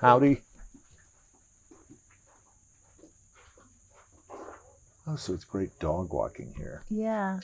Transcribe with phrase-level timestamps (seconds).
[0.00, 0.40] Howdy.
[5.06, 6.82] Oh, so it's great dog walking here.
[6.90, 7.40] Yeah.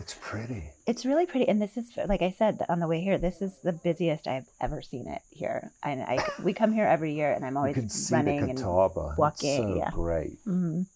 [0.00, 0.70] It's pretty.
[0.86, 1.46] It's really pretty.
[1.46, 4.48] And this is, like I said on the way here, this is the busiest I've
[4.60, 5.72] ever seen it here.
[5.84, 8.48] And I, we come here every year and I'm always you can see running the
[8.50, 9.14] and Catawba.
[9.18, 9.90] walking, It's so yeah.
[9.92, 10.44] great.
[10.46, 10.86] Mhm.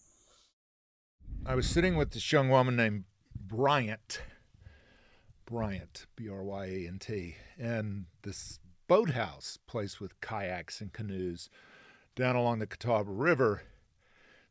[1.45, 3.03] I was sitting with this young woman named
[3.39, 4.21] Bryant.
[5.45, 8.57] Bryant, B R Y A N T, and this
[8.87, 11.49] boathouse place with kayaks and canoes
[12.15, 13.63] down along the Catawba River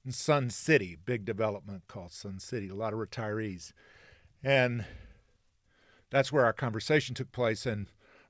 [0.05, 3.73] in Sun City, big development called Sun City, a lot of retirees.
[4.43, 4.85] And
[6.11, 7.65] that's where our conversation took place.
[7.65, 7.87] And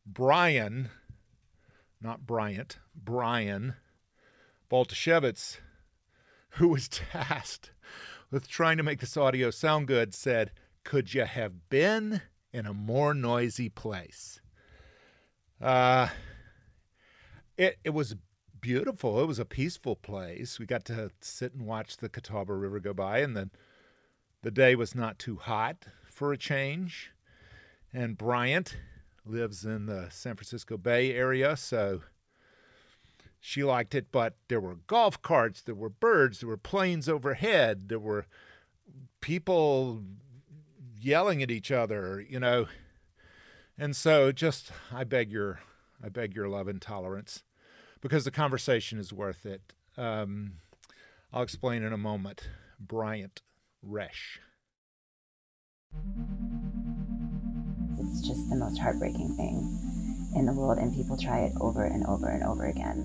[0.06, 0.90] Brian,
[2.00, 3.74] not Bryant, Brian
[4.70, 5.58] Baltashevitz,
[6.50, 7.72] who was tasked
[8.30, 10.52] with trying to make this audio sound good, said,
[10.84, 14.40] Could you have been in a more noisy place?
[15.64, 16.08] Uh,
[17.56, 18.16] it, it was
[18.60, 19.18] beautiful.
[19.22, 20.58] It was a peaceful place.
[20.58, 23.50] We got to sit and watch the Catawba River go by, and then
[24.42, 27.12] the day was not too hot for a change.
[27.94, 28.76] And Bryant
[29.24, 32.02] lives in the San Francisco Bay Area, so
[33.40, 37.88] she liked it, but there were golf carts, there were birds, there were planes overhead,
[37.88, 38.26] there were
[39.22, 40.02] people
[41.00, 42.66] yelling at each other, you know.
[43.78, 45.60] And so just I beg your
[46.02, 47.42] I beg your love and tolerance
[48.00, 49.72] because the conversation is worth it.
[49.96, 50.54] Um,
[51.32, 52.48] I'll explain in a moment.
[52.78, 53.42] Bryant
[53.86, 54.38] Resch.
[57.98, 62.04] It's just the most heartbreaking thing in the world, and people try it over and
[62.06, 63.04] over and over again.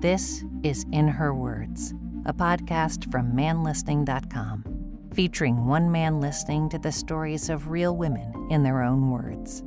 [0.00, 1.94] This is In Her Words,
[2.26, 4.64] a podcast from manlistening.com,
[5.14, 9.60] featuring one man listening to the stories of real women in their own words.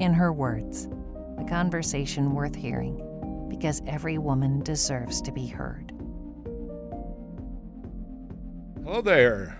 [0.00, 0.88] In Her Words,
[1.36, 3.04] a conversation worth hearing
[3.50, 5.92] because every woman deserves to be heard.
[8.84, 9.58] Hello there,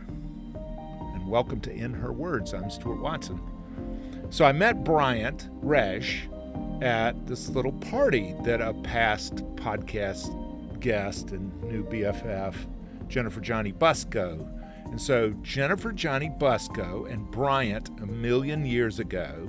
[0.54, 2.54] and welcome to In Her Words.
[2.54, 3.38] I'm Stuart Watson.
[4.30, 6.32] So I met Bryant Resch
[6.82, 12.54] at this little party that a past podcast guest and new BFF,
[13.08, 14.54] Jennifer Johnny Busco.
[14.90, 19.48] And so Jennifer Johnny Busco and Bryant, a million years ago,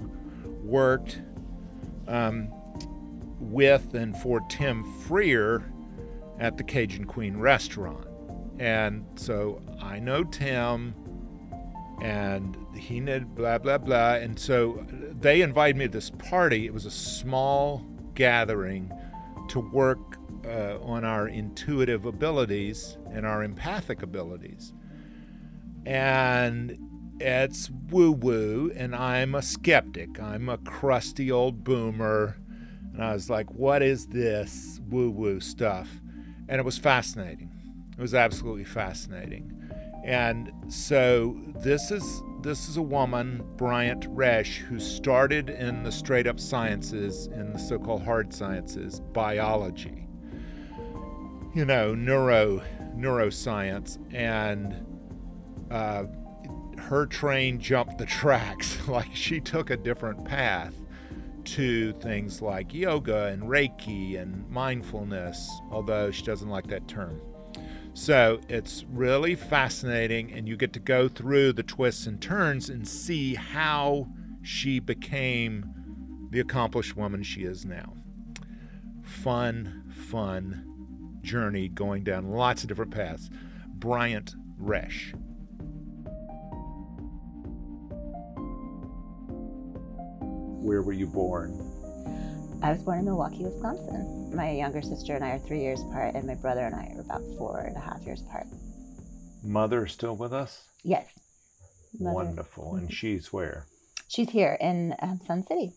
[0.63, 1.21] worked
[2.07, 2.49] um,
[3.39, 5.71] with and for Tim Freer
[6.39, 8.07] at the Cajun Queen restaurant.
[8.59, 10.93] And so I know Tim,
[12.01, 14.15] and he did blah, blah, blah.
[14.15, 16.65] And so they invited me to this party.
[16.65, 18.91] It was a small gathering
[19.49, 24.73] to work uh, on our intuitive abilities and our empathic abilities.
[25.85, 26.77] And
[27.19, 30.19] it's woo woo, and I'm a skeptic.
[30.19, 32.37] I'm a crusty old boomer.
[32.93, 35.89] And I was like, what is this woo woo stuff?
[36.47, 37.51] And it was fascinating.
[37.97, 39.55] It was absolutely fascinating.
[40.05, 46.25] And so this is this is a woman, Bryant Resch, who started in the straight
[46.25, 50.07] up sciences, in the so-called hard sciences, biology.
[51.53, 52.61] You know, neuro
[52.95, 54.85] neuroscience, and
[55.71, 56.03] uh,
[56.77, 58.77] her train jumped the tracks.
[58.87, 60.73] like she took a different path
[61.45, 67.21] to things like yoga and Reiki and mindfulness, although she doesn't like that term.
[67.93, 72.87] So it's really fascinating, and you get to go through the twists and turns and
[72.87, 74.07] see how
[74.41, 75.65] she became
[76.29, 77.93] the accomplished woman she is now.
[79.01, 80.65] Fun, fun
[81.21, 83.29] journey going down lots of different paths.
[83.67, 85.18] Bryant Resch.
[90.69, 91.49] Where were you born?
[92.61, 94.29] I was born in Milwaukee, Wisconsin.
[94.35, 97.01] My younger sister and I are three years apart, and my brother and I are
[97.01, 98.45] about four and a half years apart.
[99.43, 100.65] Mother still with us?
[100.83, 101.07] Yes.
[101.99, 102.75] Mother- Wonderful.
[102.75, 103.65] And she's where?
[104.09, 105.71] She's here in um, Sun City.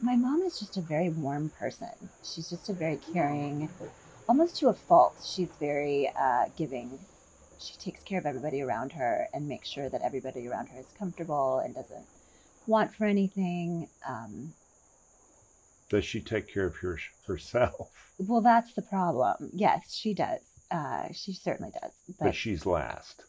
[0.00, 1.90] My mom is just a very warm person.
[2.24, 3.68] She's just a very caring,
[4.26, 5.16] almost to a fault.
[5.22, 6.98] She's very uh, giving.
[7.58, 10.86] She takes care of everybody around her and makes sure that everybody around her is
[10.98, 12.06] comfortable and doesn't
[12.66, 13.88] want for anything.
[14.08, 14.54] Um,
[15.88, 18.12] Does she take care of her, herself?
[18.18, 19.50] well, that's the problem.
[19.52, 20.40] Yes, she does.
[20.70, 21.92] Uh, she certainly does.
[22.18, 23.24] But, But she's last.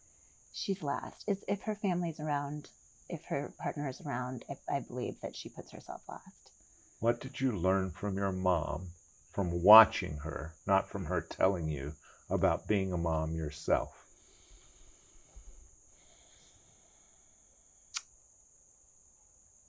[0.54, 1.24] she's last.
[1.28, 2.69] Is if her family's around,
[3.10, 6.51] if her partner is around, I, I believe that she puts herself last.
[7.00, 8.89] What did you learn from your mom
[9.33, 11.94] from watching her, not from her telling you
[12.30, 14.00] about being a mom yourself?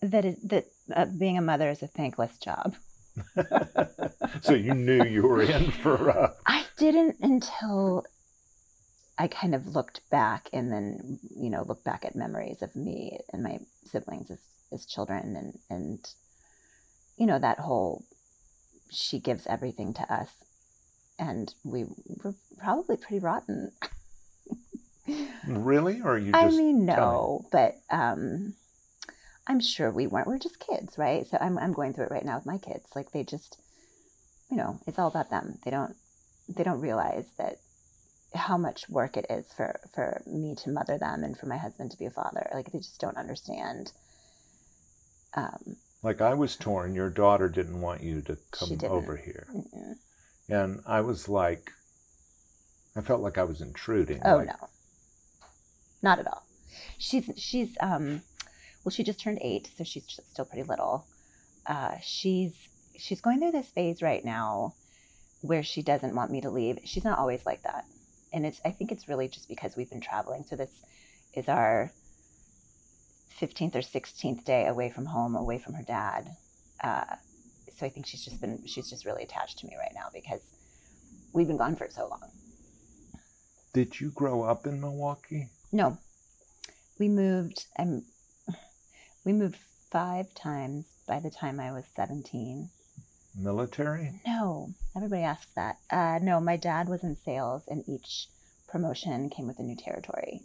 [0.02, 0.64] That it, that
[0.94, 2.75] uh, being a mother is a thankless job.
[4.43, 6.10] so you knew you were in for.
[6.10, 6.32] Uh...
[6.46, 8.04] I didn't until
[9.19, 13.19] I kind of looked back and then, you know, looked back at memories of me
[13.32, 14.38] and my siblings as,
[14.72, 16.04] as children and, and,
[17.16, 18.04] you know, that whole
[18.90, 20.31] she gives everything to us.
[21.19, 21.84] And we
[22.25, 23.72] were probably pretty rotten.
[25.46, 26.00] really?
[26.02, 28.54] Or you I mean, no, but um,
[29.46, 30.26] I'm sure we weren't.
[30.26, 31.26] We're just kids, right?
[31.26, 32.90] So I'm, I'm going through it right now with my kids.
[32.94, 33.60] Like they just,
[34.50, 35.58] you know, it's all about them.
[35.64, 35.96] They don't,
[36.48, 37.58] they don't realize that
[38.34, 41.90] how much work it is for for me to mother them and for my husband
[41.90, 42.48] to be a father.
[42.54, 43.92] Like they just don't understand.
[45.34, 46.94] Um, like I was torn.
[46.94, 49.96] Your daughter didn't want you to come over here, mm
[50.48, 51.70] and I was like,
[52.96, 54.20] I felt like I was intruding.
[54.24, 54.68] Oh like, no,
[56.02, 56.44] not at all.
[56.98, 58.22] She's she's um,
[58.84, 61.06] well, she just turned eight, so she's still pretty little.
[61.67, 62.69] Uh, she's
[62.99, 64.75] she's going through this phase right now
[65.40, 66.79] where she doesn't want me to leave.
[66.84, 67.84] She's not always like that
[68.32, 70.44] and it's I think it's really just because we've been traveling.
[70.44, 70.82] So this
[71.34, 71.93] is our
[73.38, 76.31] 15th or 16th day away from home, away from her dad.
[76.82, 77.17] Uh,
[77.75, 80.40] so I think she's just been she's just really attached to me right now because
[81.32, 82.31] we've been gone for so long.
[83.73, 85.49] Did you grow up in Milwaukee?
[85.73, 85.99] No,
[86.99, 87.67] we moved.
[87.78, 88.05] I'm.
[89.24, 89.56] We moved
[89.90, 92.70] five times by the time I was 17
[93.38, 94.20] military?
[94.26, 95.76] No, everybody asks that.
[95.90, 98.26] Uh, no, my dad was in sales, and each
[98.69, 100.40] promotion came with a new territory.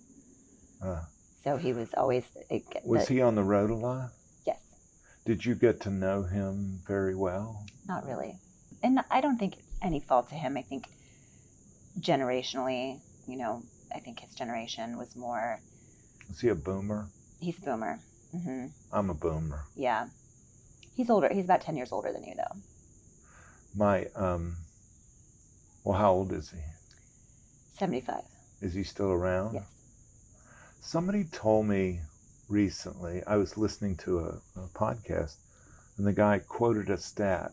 [0.82, 1.02] Uh,
[1.44, 2.26] so he was always.
[2.50, 4.12] It, was the, he on the road a lot?
[4.46, 4.60] Yes.
[5.26, 7.66] Did you get to know him very well?
[7.88, 8.36] Not really,
[8.84, 10.58] and I don't think any fault to him.
[10.58, 10.86] I think
[12.00, 13.64] generationally, you know,
[13.94, 15.60] I think his generation was more.
[16.30, 17.08] Is he a boomer?
[17.40, 18.00] He's a boomer.
[18.36, 18.68] Mm-hmm.
[18.92, 19.66] I'm a boomer.
[19.76, 20.08] Yeah.
[20.96, 21.30] He's older.
[21.32, 22.60] He's about 10 years older than you, though
[23.78, 24.58] my um
[25.84, 26.60] well how old is he
[27.78, 28.22] 75
[28.62, 29.66] is he still around yes
[30.82, 32.00] somebody told me
[32.50, 35.36] recently i was listening to a, a podcast
[35.98, 37.52] and the guy quoted a stat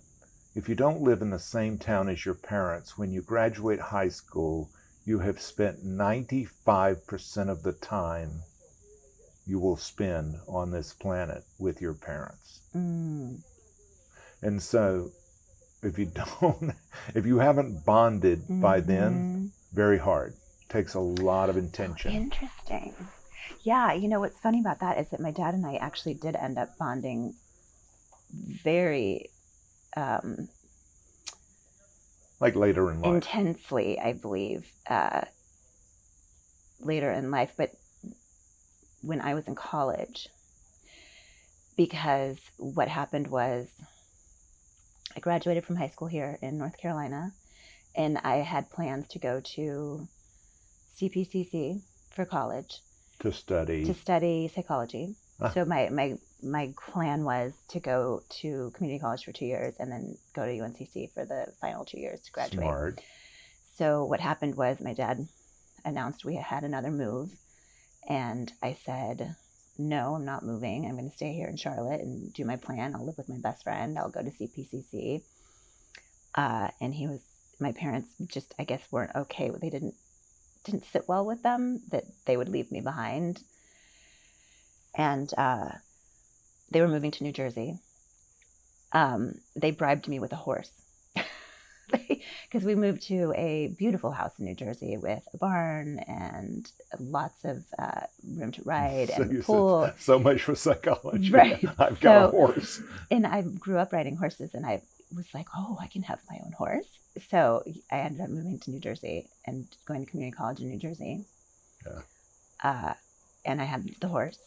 [0.55, 4.09] if you don't live in the same town as your parents when you graduate high
[4.09, 4.70] school
[5.05, 8.41] you have spent 95% of the time
[9.46, 12.61] you will spend on this planet with your parents.
[12.75, 13.43] Mm.
[14.43, 15.11] And so
[15.85, 16.06] if you
[16.41, 16.75] don't
[17.14, 18.61] if you haven't bonded mm-hmm.
[18.61, 20.35] by then very hard
[20.69, 22.94] takes a lot of intention oh, interesting
[23.62, 26.35] yeah you know what's funny about that is that my dad and i actually did
[26.37, 27.35] end up bonding
[28.32, 29.31] very
[29.96, 30.49] um
[32.41, 35.23] like later in life intensely i believe uh
[36.81, 37.70] later in life but
[39.06, 40.29] when i was in college
[41.77, 43.69] because what happened was
[45.17, 47.33] I graduated from high school here in North Carolina,
[47.95, 50.09] and I had plans to go to
[50.97, 52.81] CPCC for college
[53.21, 55.15] to study to study psychology.
[55.41, 55.51] Ah.
[55.51, 59.91] So my my my plan was to go to community college for two years and
[59.91, 62.65] then go to UNCC for the final two years to graduate.
[62.65, 63.01] Smart.
[63.77, 65.27] So what happened was my dad
[65.85, 67.31] announced we had another move,
[68.09, 69.37] and I said,
[69.79, 70.87] no, I'm not moving.
[70.87, 72.95] I'm going to stay here in Charlotte and do my plan.
[72.95, 73.99] I'll live with my best friend.
[73.99, 75.23] I'll go to CPCC.
[76.34, 77.20] Uh, and he was,
[77.58, 79.51] my parents just, I guess, weren't okay.
[79.51, 79.94] They didn't,
[80.65, 83.43] didn't sit well with them that they would leave me behind.
[84.96, 85.70] And uh,
[86.70, 87.79] they were moving to New Jersey.
[88.93, 90.83] Um, they bribed me with a horse
[92.44, 97.44] because we moved to a beautiful house in New Jersey with a barn and lots
[97.44, 98.03] of uh,
[98.36, 99.93] room to ride so and pool.
[99.98, 101.31] so much for psychology.
[101.31, 101.64] Right.
[101.79, 102.82] I've got so, a horse.
[103.10, 104.82] And I grew up riding horses, and I
[105.14, 106.98] was like, oh, I can have my own horse.
[107.31, 110.79] So I ended up moving to New Jersey and going to community college in New
[110.79, 111.24] Jersey.
[111.86, 112.00] Yeah.
[112.62, 112.94] Uh,
[113.44, 114.38] and I had the horse.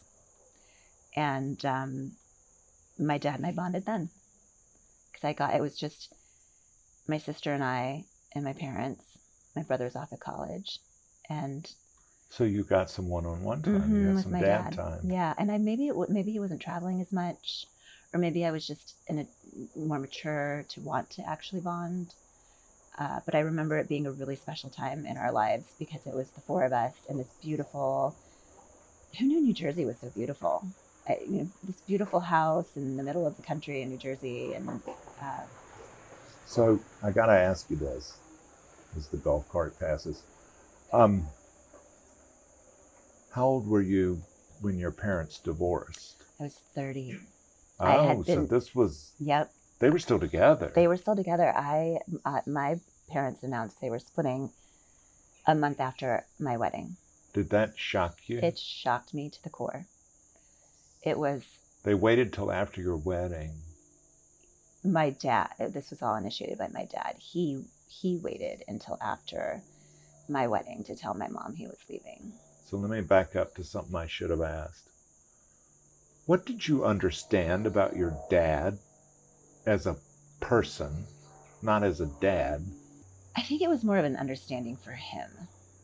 [1.16, 2.12] And um,
[2.98, 4.10] my dad and I bonded then
[5.10, 6.12] because I got it was just
[7.08, 9.04] my sister and I and my parents.
[9.56, 10.78] My brother's off at college,
[11.28, 11.68] and
[12.30, 13.80] so you got some one-on-one time.
[13.80, 15.00] Mm-hmm, you got some dad, dad, time.
[15.04, 17.66] Yeah, and I maybe it, maybe he wasn't traveling as much,
[18.12, 19.26] or maybe I was just in a
[19.76, 22.14] more mature to want to actually bond.
[22.98, 26.14] Uh, but I remember it being a really special time in our lives because it
[26.14, 28.14] was the four of us in this beautiful.
[29.18, 30.66] Who knew New Jersey was so beautiful?
[31.08, 34.52] I, you know, this beautiful house in the middle of the country in New Jersey,
[34.52, 34.68] and
[35.22, 35.40] uh,
[36.48, 38.16] so I got to ask you this
[38.96, 40.22] as the golf cart passes.
[40.92, 41.28] Um,
[43.32, 44.22] how old were you
[44.62, 46.16] when your parents divorced?
[46.40, 47.18] I was 30.
[47.78, 50.72] I had Oh, so this was Yep, they were still together.
[50.74, 51.54] they were still together.
[51.56, 54.50] I uh, my parents announced they were splitting
[55.46, 56.96] a month after my wedding.
[57.34, 58.38] Did that shock you?
[58.38, 59.86] It shocked me to the core.
[61.02, 61.44] It was
[61.84, 63.52] They waited till after your wedding.
[64.84, 65.48] My dad.
[65.58, 67.16] This was all initiated by my dad.
[67.18, 69.62] He he waited until after
[70.28, 72.32] my wedding to tell my mom he was leaving.
[72.66, 74.88] So let me back up to something I should have asked.
[76.26, 78.78] What did you understand about your dad
[79.64, 79.96] as a
[80.40, 81.06] person,
[81.62, 82.66] not as a dad?
[83.34, 85.30] I think it was more of an understanding for him.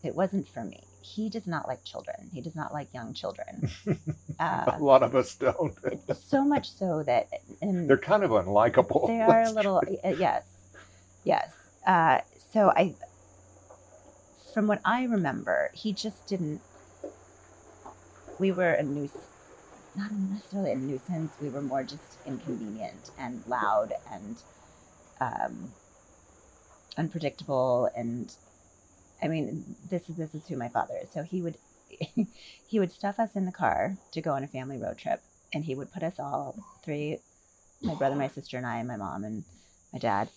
[0.03, 0.85] It wasn't for me.
[1.05, 2.31] He does not like children.
[2.33, 3.69] He does not like young children.
[4.41, 5.73] Uh, a lot of us don't.
[6.17, 7.29] so much so that
[7.63, 9.07] and They're kind of unlikable.
[9.07, 10.43] they are a little uh, yes
[11.23, 11.53] yes
[11.87, 12.19] uh,
[12.53, 12.95] so i
[14.53, 16.61] from what i remember he just didn't
[18.41, 19.29] we were a nuisance
[19.95, 24.37] not necessarily a nuisance we were more just inconvenient and loud and
[25.21, 25.71] um,
[26.97, 28.35] unpredictable and
[29.23, 31.57] i mean this is this is who my father is so he would
[32.67, 35.21] he would stuff us in the car to go on a family road trip
[35.53, 37.19] and he would put us all three
[37.83, 39.45] my brother my sister and i and my mom and
[39.93, 40.29] my dad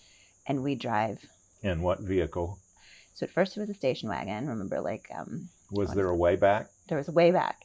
[0.46, 1.26] and we drive
[1.62, 2.58] In what vehicle?
[3.14, 6.36] so at first it was a station wagon remember like um Was there a way
[6.36, 6.68] back?
[6.88, 7.56] there was a way back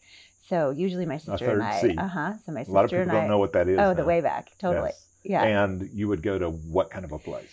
[0.50, 1.98] so usually my sister and i seat.
[1.98, 3.77] uh-huh so my sister A lot of people don't i know what that is.
[3.79, 5.08] oh the way back totally Yes.
[5.24, 7.51] yeah And you would go to what kind of a place?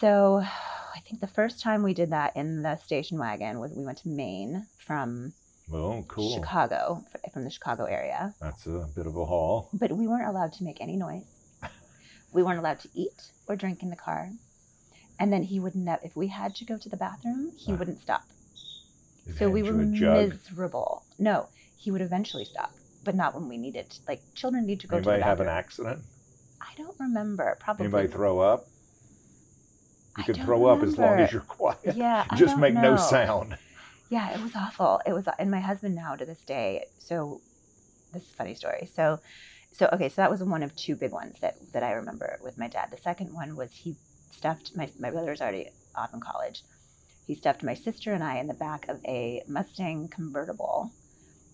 [0.00, 0.42] so
[0.94, 3.98] i think the first time we did that in the station wagon was we went
[3.98, 5.32] to maine from
[5.70, 6.34] Oh, cool.
[6.34, 9.68] chicago from the chicago area That's a bit of a haul.
[9.72, 11.28] but we weren't allowed to make any noise.
[12.32, 14.30] We weren't allowed to eat or drink in the car.
[15.18, 17.76] And then he would never, if we had to go to the bathroom, he Ah.
[17.76, 18.22] wouldn't stop.
[19.38, 20.28] So we were you a jug.
[20.30, 21.02] miserable.
[21.18, 22.72] No, he would eventually stop,
[23.04, 23.86] but not when we needed.
[24.06, 26.00] Like children need to go Anybody to the have an accident?
[26.62, 27.56] I don't remember.
[27.60, 27.84] Probably.
[27.86, 28.67] Anybody throw up?
[30.18, 31.96] You can throw up as long as you're quiet.
[31.96, 33.56] Yeah, Just make no sound.
[34.10, 35.00] Yeah, it was awful.
[35.06, 36.86] It was, and my husband now to this day.
[36.98, 37.40] So,
[38.12, 38.88] this is a funny story.
[38.92, 39.20] So,
[39.72, 42.58] so okay, so that was one of two big ones that that I remember with
[42.58, 42.88] my dad.
[42.90, 43.96] The second one was he
[44.30, 46.62] stuffed my my brother was already off in college.
[47.26, 50.90] He stuffed my sister and I in the back of a Mustang convertible,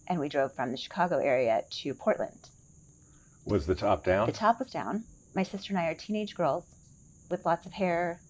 [0.06, 2.48] and we drove from the Chicago area to Portland.
[3.44, 4.26] Was the top down?
[4.26, 5.04] The top was down.
[5.34, 6.64] My sister and I are teenage girls
[7.28, 8.20] with lots of hair,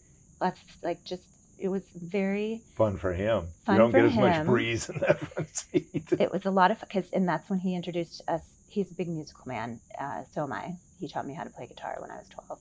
[0.41, 1.23] of like just.
[1.57, 3.47] It was very Fun for him.
[3.65, 6.05] Fun you don't get as much breeze in that front seat.
[6.19, 9.09] it was a lot of because and that's when he introduced us he's a big
[9.09, 12.17] musical man uh, so am i he taught me how to play guitar when i
[12.17, 12.59] was 12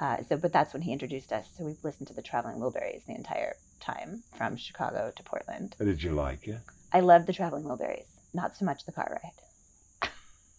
[0.00, 3.04] uh, so but that's when he introduced us so we've listened to the traveling wilburys
[3.06, 6.58] the entire time from chicago to portland Did you like it?
[6.92, 10.10] i loved the traveling wilburys not so much the car ride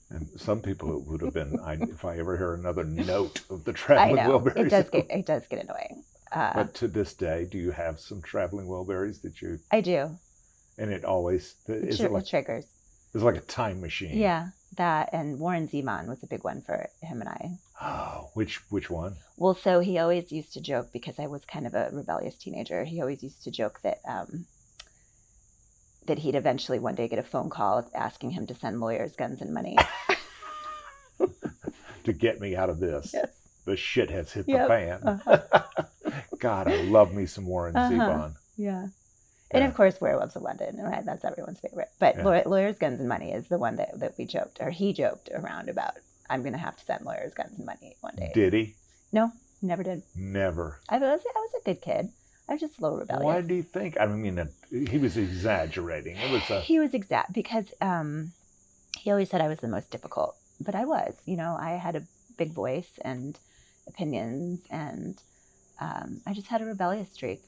[0.09, 1.59] And some people it would have been.
[1.59, 4.57] I, if I ever hear another note of the i traveling know Wilburys.
[4.67, 7.99] it does get it does get annoying uh, But to this day, do you have
[7.99, 9.59] some traveling Wilburys that you?
[9.71, 10.17] i do
[10.77, 12.65] And it always is it like triggers
[13.13, 14.17] it's like a time machine.
[14.17, 17.51] yeah that and warren zevon was a big one for him and i
[17.83, 19.15] Oh, which which one?
[19.37, 22.83] Well, so he always used to joke because I was kind of a rebellious teenager.
[22.83, 24.45] He always used to joke that um,
[26.05, 29.41] that he'd eventually one day get a phone call asking him to send lawyers guns
[29.41, 29.77] and money.
[32.05, 33.29] To get me out of this, yes.
[33.65, 34.61] the shit has hit Yep.
[34.61, 34.99] the fan.
[35.03, 35.63] Uh-huh.
[36.41, 37.89] God, I love me some Warren Uh-huh.
[37.93, 38.35] Zevon.
[38.57, 38.87] Yeah.
[39.53, 39.67] And Yeah.
[39.67, 41.05] of course, Werewolves of London, right?
[41.05, 41.89] That's everyone's favorite.
[41.99, 42.23] But Yeah.
[42.25, 45.29] law- lawyers, guns, and money is the one that, that we joked, or he joked
[45.33, 45.93] around about.
[46.29, 48.31] I'm going to have to send lawyers, guns, and money one day.
[48.33, 48.75] Did he?
[49.11, 49.31] No,
[49.61, 50.03] never did.
[50.15, 50.79] Never.
[50.89, 52.09] I was I was a good kid.
[52.49, 53.25] I was just a little rebellious.
[53.25, 53.99] Why do you think?
[53.99, 56.15] I mean, it, he was exaggerating.
[56.17, 56.61] It was a.
[56.61, 58.31] he was exact because um,
[58.97, 61.15] he always said I was the most difficult, but I was.
[61.25, 62.03] You know, I had a
[62.37, 63.37] big voice and
[63.87, 65.21] opinions, and
[65.81, 67.41] um, I just had a rebellious streak.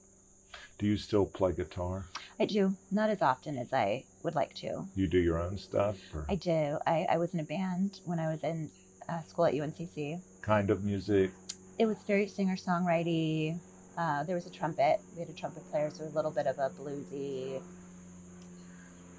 [0.80, 2.06] Do you still play guitar?
[2.40, 4.86] I do not as often as I would like to.
[4.96, 6.80] You do your own stuff, or I do.
[6.86, 8.70] I, I was in a band when I was in
[9.08, 10.20] uh, school at UNCC.
[10.42, 11.32] kind of music?
[11.78, 13.60] It was very singer songwriting.
[13.98, 15.00] Uh, there was a trumpet.
[15.13, 17.62] We had a trumpet player, so a little bit of a bluesy.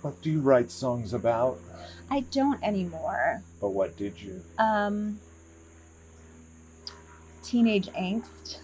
[0.02, 1.58] What do you write songs about?
[2.10, 3.42] I don't anymore.
[3.60, 4.42] But what did you?
[4.58, 5.20] Um,
[7.42, 8.58] teenage angst.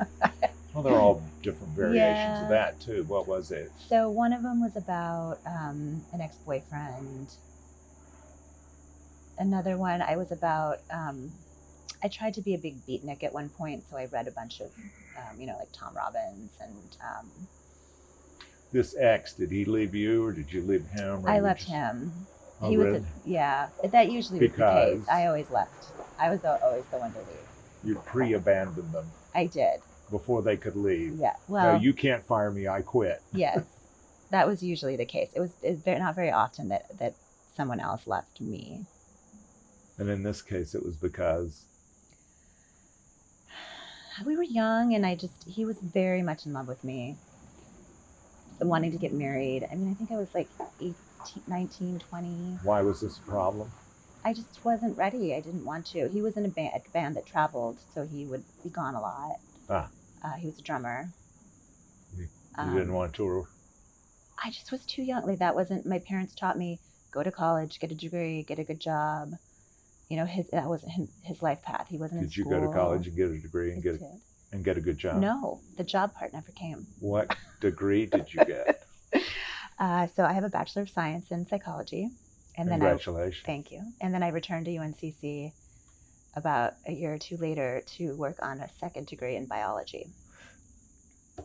[0.74, 2.42] Well, they're all different variations Yeah.
[2.42, 3.02] of that too.
[3.04, 3.72] What was it?
[3.88, 7.28] So one of them was about um, an ex-boyfriend.
[9.38, 10.80] Another one, I was about.
[10.90, 11.32] Um,
[12.04, 14.60] I tried to be a big beatnik at one point, so I read a bunch
[14.60, 14.66] of,
[15.16, 17.30] um, you know, like Tom Robbins, and um,
[18.70, 21.24] This ex, did he leave you or did you leave him?
[21.26, 22.12] I left just- him.
[22.60, 22.98] Oh, he was, really?
[22.98, 23.68] a, yeah.
[23.92, 25.08] That usually was the case.
[25.10, 25.86] I always left.
[26.18, 27.28] I was the, always the one to leave.
[27.84, 29.80] You pre-abandoned them I did.
[30.10, 31.14] before they could leave.
[31.18, 31.36] Yeah.
[31.48, 32.66] Well, no, you can't fire me.
[32.68, 33.22] I quit.
[33.32, 33.60] yes,
[34.30, 35.30] that was usually the case.
[35.34, 37.14] It was very, not very often that that
[37.56, 38.86] someone else left me.
[39.98, 41.64] And in this case, it was because
[44.26, 47.16] We were young, and I just he was very much in love with me.
[48.60, 49.66] Wanting to get married.
[49.70, 50.48] I mean, I think I was like
[50.80, 50.94] 18,
[51.46, 52.28] 19, 20.
[52.62, 53.70] why was this a problem?
[54.26, 55.36] I just wasn't ready.
[55.36, 56.08] I didn't want to.
[56.08, 59.00] He was in a band, a band that traveled, so he would be gone a
[59.00, 59.36] lot.
[59.70, 59.88] Ah.
[60.24, 61.10] Uh, he was a drummer.
[62.18, 62.26] You
[62.58, 63.46] Um, didn't want to.
[64.42, 65.24] I just was too young.
[65.24, 65.86] Like that wasn't.
[65.86, 66.80] My parents taught me
[67.12, 69.34] go to college, get a degree, get a good job.
[70.08, 71.86] You know, his that wasn't his life path.
[71.88, 72.22] He wasn't.
[72.22, 74.10] in Did you go to college and get a degree and I get a,
[74.50, 75.20] and get a good job?
[75.20, 76.88] No, the job part never came.
[76.98, 78.82] What degree did you get?
[79.78, 82.08] Uh, so I have a bachelor of science in psychology,
[82.56, 83.44] and then I Congratulations.
[83.46, 83.82] thank you.
[84.00, 85.52] And then I returned to UNCC
[86.34, 90.06] about a year or two later to work on a second degree in biology.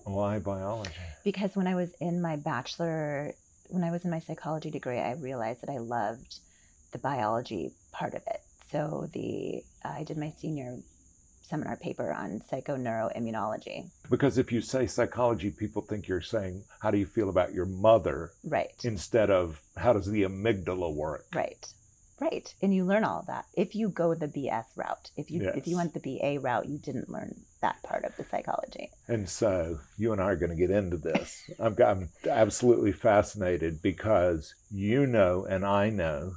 [0.05, 0.91] Why biology?
[1.23, 3.33] because when I was in my bachelor,
[3.69, 6.39] when I was in my psychology degree, I realized that I loved
[6.91, 8.41] the biology part of it.
[8.71, 10.77] So the I did my senior
[11.51, 13.89] seminar paper on psychoneuroimmunology.
[14.09, 17.65] Because if you say psychology, people think you're saying, how do you feel about your
[17.65, 18.31] mother?
[18.43, 21.25] Right, Instead of, how does the amygdala work?
[21.35, 21.67] right,
[22.19, 22.53] right.
[22.61, 25.11] And you learn all that if you go the BS route.
[25.17, 28.23] If you if you went the BA route, you didn't learn that part of the
[28.23, 28.89] psychology.
[29.07, 31.49] And so you and I are going to get into this.
[31.59, 36.33] I'm, I'm absolutely fascinated because you know and I know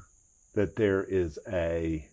[0.54, 2.09] that there is a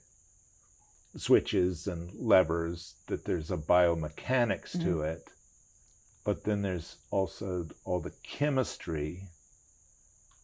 [1.16, 5.14] switches and levers, that there's a biomechanics to Mhm.
[5.14, 5.30] it,
[6.24, 9.28] but then there's also all the chemistry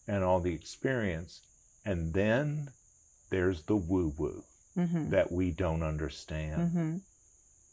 [0.07, 1.41] and all the experience.
[1.85, 2.73] And then
[3.29, 4.43] there's the woo woo
[4.75, 5.09] Mm-hmm.
[5.09, 6.97] that we don't understand Mm-hmm.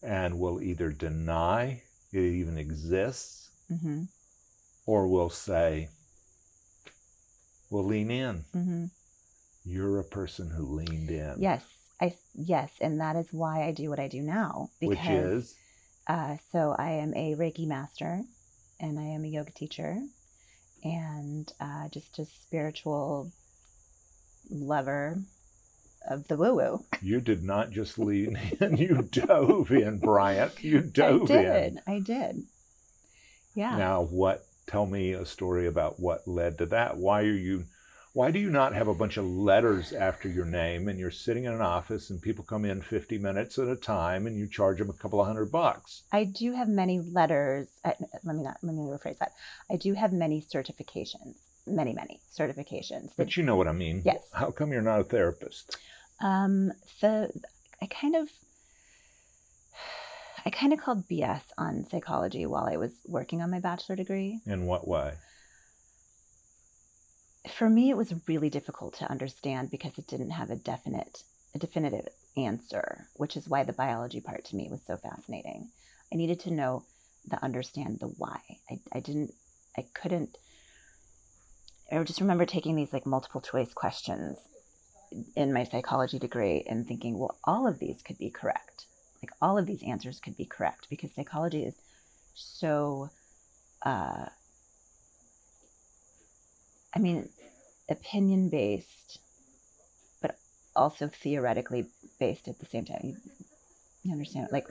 [0.02, 1.82] and will either deny
[2.12, 4.04] it even exists Mm-hmm.
[4.86, 5.88] or will say,
[7.70, 8.44] we'll lean in.
[8.54, 8.84] Mm-hmm.
[9.64, 11.36] You're a person who leaned in.
[11.38, 11.64] Yes,
[12.04, 14.70] I yes, and that is why I do what I do now.
[14.80, 15.54] Because Which is,
[16.06, 18.22] Uh, so I am a Reiki master,
[18.78, 19.98] and I am a yoga teacher,
[20.82, 23.32] and uh, just a spiritual
[24.50, 25.18] lover
[26.08, 26.84] of the woo woo.
[27.02, 30.62] you did not just lean in, you dove in, Bryant.
[30.62, 31.42] You dove I in.
[31.52, 31.78] did.
[31.86, 32.42] I did.
[33.54, 33.76] Yeah.
[33.78, 34.44] Now, what?
[34.66, 36.96] Tell me a story about what led to that.
[36.96, 37.64] Why are you?
[38.14, 41.46] Why do you not have a bunch of letters after your name and you're sitting
[41.46, 44.78] in an office and people come in 50 minutes at a time and you charge
[44.78, 46.04] them a couple of hundred bucks?
[46.12, 47.66] I do have many letters.
[47.84, 47.90] Uh,
[48.22, 48.58] let me not.
[48.62, 49.32] Let me rephrase that.
[49.68, 51.38] I do have many certifications.
[51.66, 53.10] Many, many certifications.
[53.16, 54.02] But you know what I mean.
[54.04, 54.28] Yes.
[54.32, 55.76] How come you're not a therapist?
[56.20, 57.32] Um, the
[57.82, 58.28] I kind of
[60.46, 64.38] I kind of called BS on psychology while I was working on my bachelor degree.
[64.46, 65.14] In what way?
[67.50, 71.22] For me, it was really difficult to understand because it didn't have a definite
[71.54, 75.68] a definitive answer, which is why the biology part to me was so fascinating.
[76.12, 76.84] I needed to know
[77.28, 78.40] the understand the why.
[78.70, 79.34] I, I didn't
[79.76, 80.36] I couldn't
[81.92, 84.38] I just remember taking these like multiple choice questions
[85.36, 88.86] in my psychology degree and thinking, well, all of these could be correct.
[89.22, 91.74] Like all of these answers could be correct because psychology is
[92.34, 93.10] so,
[93.82, 94.26] uh,
[96.94, 97.28] I mean,
[97.88, 99.18] opinion based,
[100.20, 100.36] but
[100.76, 101.86] also theoretically
[102.18, 103.00] based at the same time.
[103.04, 103.16] You,
[104.04, 104.48] you understand?
[104.52, 104.66] Like,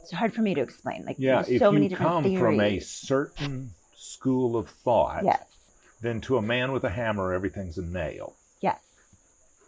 [0.00, 1.04] it's hard for me to explain.
[1.04, 2.38] Like, Yeah, there's if so you many different come theories.
[2.40, 5.44] from a certain school of thought, yes,
[6.00, 8.34] then to a man with a hammer, everything's a nail.
[8.60, 8.80] yes,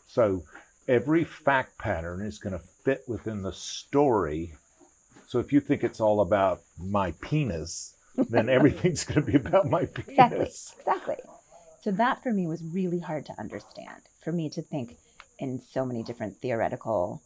[0.06, 0.44] So
[0.88, 4.54] every fact pattern is going to fit within the story.
[5.26, 7.94] So if you think it's all about my penis,
[8.28, 10.74] then everything's going to be about my penis.
[10.78, 11.16] Exactly.
[11.16, 11.16] Exactly.
[11.82, 14.02] So that for me was really hard to understand.
[14.22, 14.96] For me to think
[15.38, 17.20] in so many different theoretical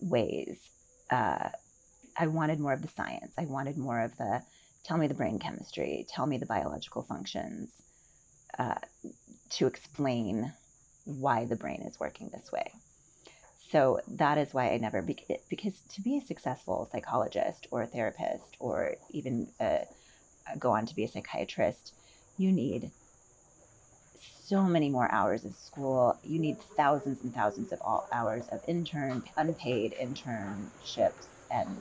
[0.00, 0.70] ways.
[1.10, 1.48] Uh,
[2.16, 3.32] I wanted more of the science.
[3.36, 4.42] I wanted more of the
[4.84, 7.70] tell me the brain chemistry, tell me the biological functions
[8.58, 8.76] uh,
[9.50, 10.52] to explain
[11.04, 12.72] why the brain is working this way.
[13.70, 18.56] So that is why I never, because to be a successful psychologist or a therapist
[18.60, 19.80] or even uh,
[20.58, 21.92] go on to be a psychiatrist,
[22.38, 22.92] you need
[24.48, 26.18] so many more hours of school.
[26.24, 31.76] You need thousands and thousands of all hours of intern, unpaid internships, and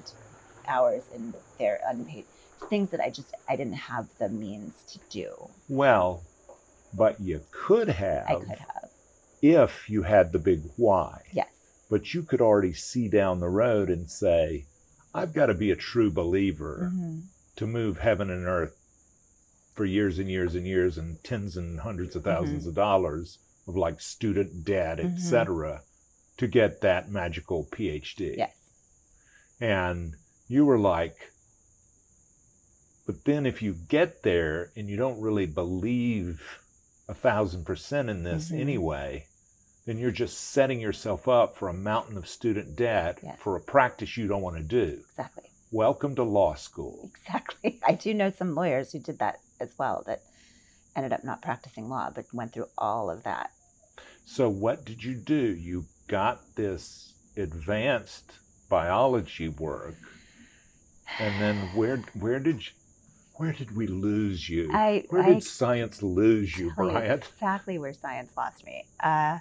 [0.68, 2.26] hours in their unpaid
[2.70, 5.50] things that I just I didn't have the means to do.
[5.70, 6.24] Well,
[6.94, 8.90] but you could have I could have.
[9.42, 11.22] if you had the big why.
[11.32, 11.48] Yes.
[11.90, 14.66] But you could already see down the road and say,
[15.14, 17.24] I've got to be a true believer Mhm.
[17.56, 18.77] to move heaven and earth
[19.78, 22.70] for years and years and years and tens and hundreds of 1000s Mm-hmm.
[22.70, 23.38] of dollars
[23.68, 25.16] of like student debt, Mhm.
[25.16, 25.84] etc.,
[26.38, 28.36] to get that magical PhD.
[28.38, 28.56] Yes.
[29.62, 30.16] And
[30.48, 31.32] you were like,
[33.06, 36.60] but then if you get there and you don't really believe
[37.08, 38.60] a thousand percent in this Mhm.
[38.60, 39.28] anyway,
[39.86, 43.40] then you're just setting yourself up for a mountain of student debt Yes.
[43.40, 45.04] for a practice you don't want to do.
[45.12, 45.47] Exactly.
[45.72, 47.12] Welcome to law school.
[47.14, 47.82] Exactly.
[47.88, 50.22] I do know some lawyers who did that as well that
[50.96, 53.52] ended up not practicing law, but went through all of that.
[54.26, 55.36] So, what did you do?
[55.36, 58.32] You got this advanced
[58.70, 59.96] biology work,
[61.20, 62.72] and then where where did you,
[63.36, 64.70] where did we lose you?
[64.74, 67.28] I, where I did science lose you, Bryant?
[67.30, 68.86] exactly where science lost me.
[69.02, 69.40] Uh,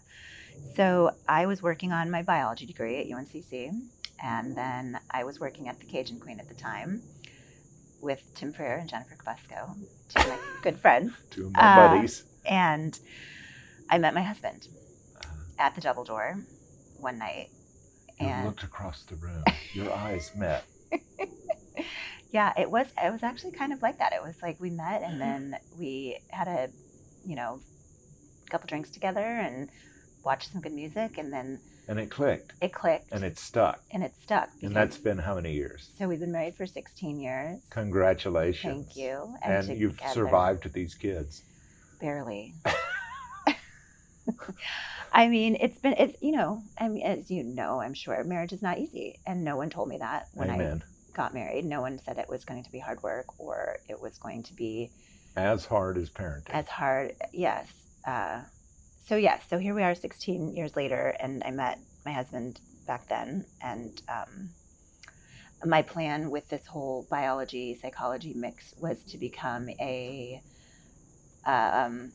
[0.75, 3.71] so I was working on my biology degree at UNCC,
[4.23, 7.03] and then I was working at the Cajun Queen at the time
[8.01, 9.77] with Tim Freer and Jennifer Cabusco,
[10.09, 11.13] two of my good friends.
[11.31, 12.25] Two of my Uh, buddies.
[12.45, 12.99] And
[13.91, 14.69] I met my husband
[15.25, 15.35] Uh-huh.
[15.59, 16.39] at the Double Door
[16.99, 17.49] one night.
[18.21, 19.45] You And looked across the room.
[19.75, 20.65] Your eyes met.
[22.31, 24.13] yeah, it was it was actually kind of like that.
[24.13, 26.69] It was like we met and then we had a,
[27.25, 27.61] you know,
[28.51, 29.69] couple drinks together and
[30.25, 32.53] watched some good music and then And it clicked.
[32.61, 33.81] it clicked And it stuck.
[33.93, 34.49] and it stuck.
[34.63, 35.89] And that's been how many years?
[35.99, 37.61] so we've been married for 16 years.
[37.71, 38.87] Congratulations.
[38.87, 39.35] Thank you.
[39.43, 41.43] And, you've together- survived these kids.
[42.01, 42.55] barely.
[45.13, 48.53] I mean, it's been it's you know, I mean, as you know, I'm sure marriage
[48.53, 50.83] is not easy, and no one told me that when Amen.
[50.85, 51.65] I got married.
[51.65, 54.53] No one said it was going to be hard work or it was going to
[54.55, 54.91] be
[55.37, 56.51] As hard as parenting.
[56.51, 57.15] as hard.
[57.33, 57.69] Yes.
[58.07, 58.43] Uh,
[59.07, 59.45] so yes.
[59.49, 64.03] So here we are, 16 years later, and I met my husband back then, and
[64.09, 64.51] um,
[65.65, 70.43] my plan with this whole biology psychology mix was to become a
[71.47, 72.13] um,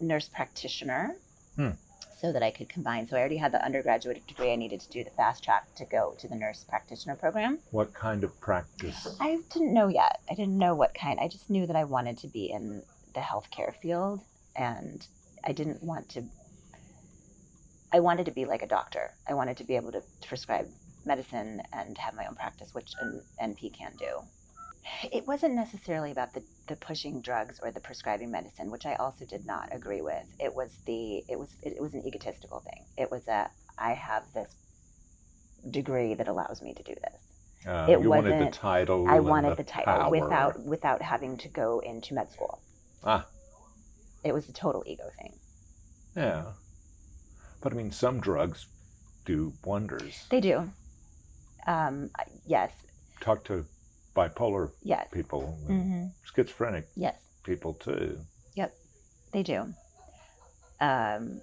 [0.00, 1.16] nurse practitioner.
[1.56, 1.70] Hmm.
[2.18, 3.06] So that I could combine.
[3.06, 4.50] So I already had the undergraduate degree.
[4.50, 7.58] I needed to do the fast track to go to the nurse practitioner program.
[7.70, 9.06] what kind of practice?
[9.20, 10.20] I didn't know yet.
[10.30, 11.20] I didn't know what kind.
[11.20, 14.22] I just knew that I wanted to be in the healthcare field
[14.56, 15.06] and
[15.46, 16.24] I didn't want to
[17.92, 19.12] I wanted to be like a doctor.
[19.28, 20.66] I wanted to be able to prescribe
[21.06, 24.22] medicine and have my own practice, which an NP can do.
[25.12, 29.24] It wasn't necessarily about the, the pushing drugs or the prescribing medicine, which I also
[29.24, 30.26] did not agree with.
[30.40, 32.84] It was the it was it, was an egotistical thing.
[32.98, 34.54] It was a I have this
[35.70, 37.66] degree that allows me to do this.
[37.66, 39.08] Uh, It you wanted the wasn't- title.
[39.08, 40.10] I wanted the, title power.
[40.10, 42.60] without without having to go into med school.
[43.04, 43.26] Ah,
[44.26, 45.32] It was a total ego thing.
[46.16, 46.44] yeah.
[47.62, 48.66] But I mean, some drugs
[49.24, 50.26] do wonders.
[50.30, 50.70] They do.
[51.66, 52.10] Um,
[52.46, 52.72] yes,
[53.20, 53.64] Talk to
[54.14, 58.18] bipolar yes, people, and hmm schizophrenic yes, people too.
[58.54, 58.74] yep,
[59.32, 59.72] they do.
[60.80, 61.40] Um,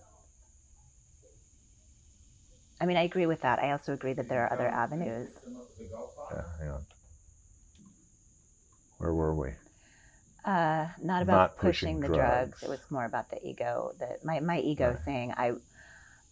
[2.79, 3.59] I mean, I agree with that.
[3.59, 5.29] I also agree that there are other avenues.
[6.31, 6.85] Yeah, hang on.
[8.99, 9.49] Where were we?
[10.45, 12.59] Uh, not about Not pushing, pushing the drugs.
[12.59, 12.63] drugs.
[12.63, 13.93] It was more about the ego.
[13.99, 14.99] That my my ego Right.
[15.05, 15.53] saying I,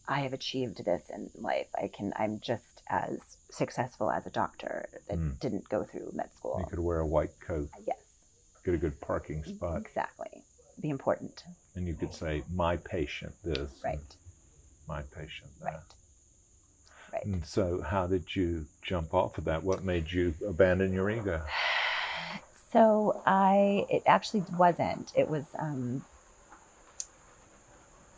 [0.08, 1.67] I have achieved this in life.
[1.76, 2.12] I can.
[2.17, 5.39] I'm just as successful as a doctor that Mm.
[5.39, 6.58] didn't go through med school.
[6.60, 8.00] You could wear a white coat, Yes,
[8.65, 10.43] get a good parking spot, exactly.
[10.82, 11.43] Be important.
[11.76, 14.00] and you could say, "My patient this," Right.
[14.88, 15.82] "My patient that." Right.
[17.13, 17.26] Right.
[17.26, 19.63] And so, how did you jump off of that?
[19.63, 21.45] What made you abandon your ego?
[22.71, 25.12] So I, it actually wasn't.
[25.15, 26.03] It was, um,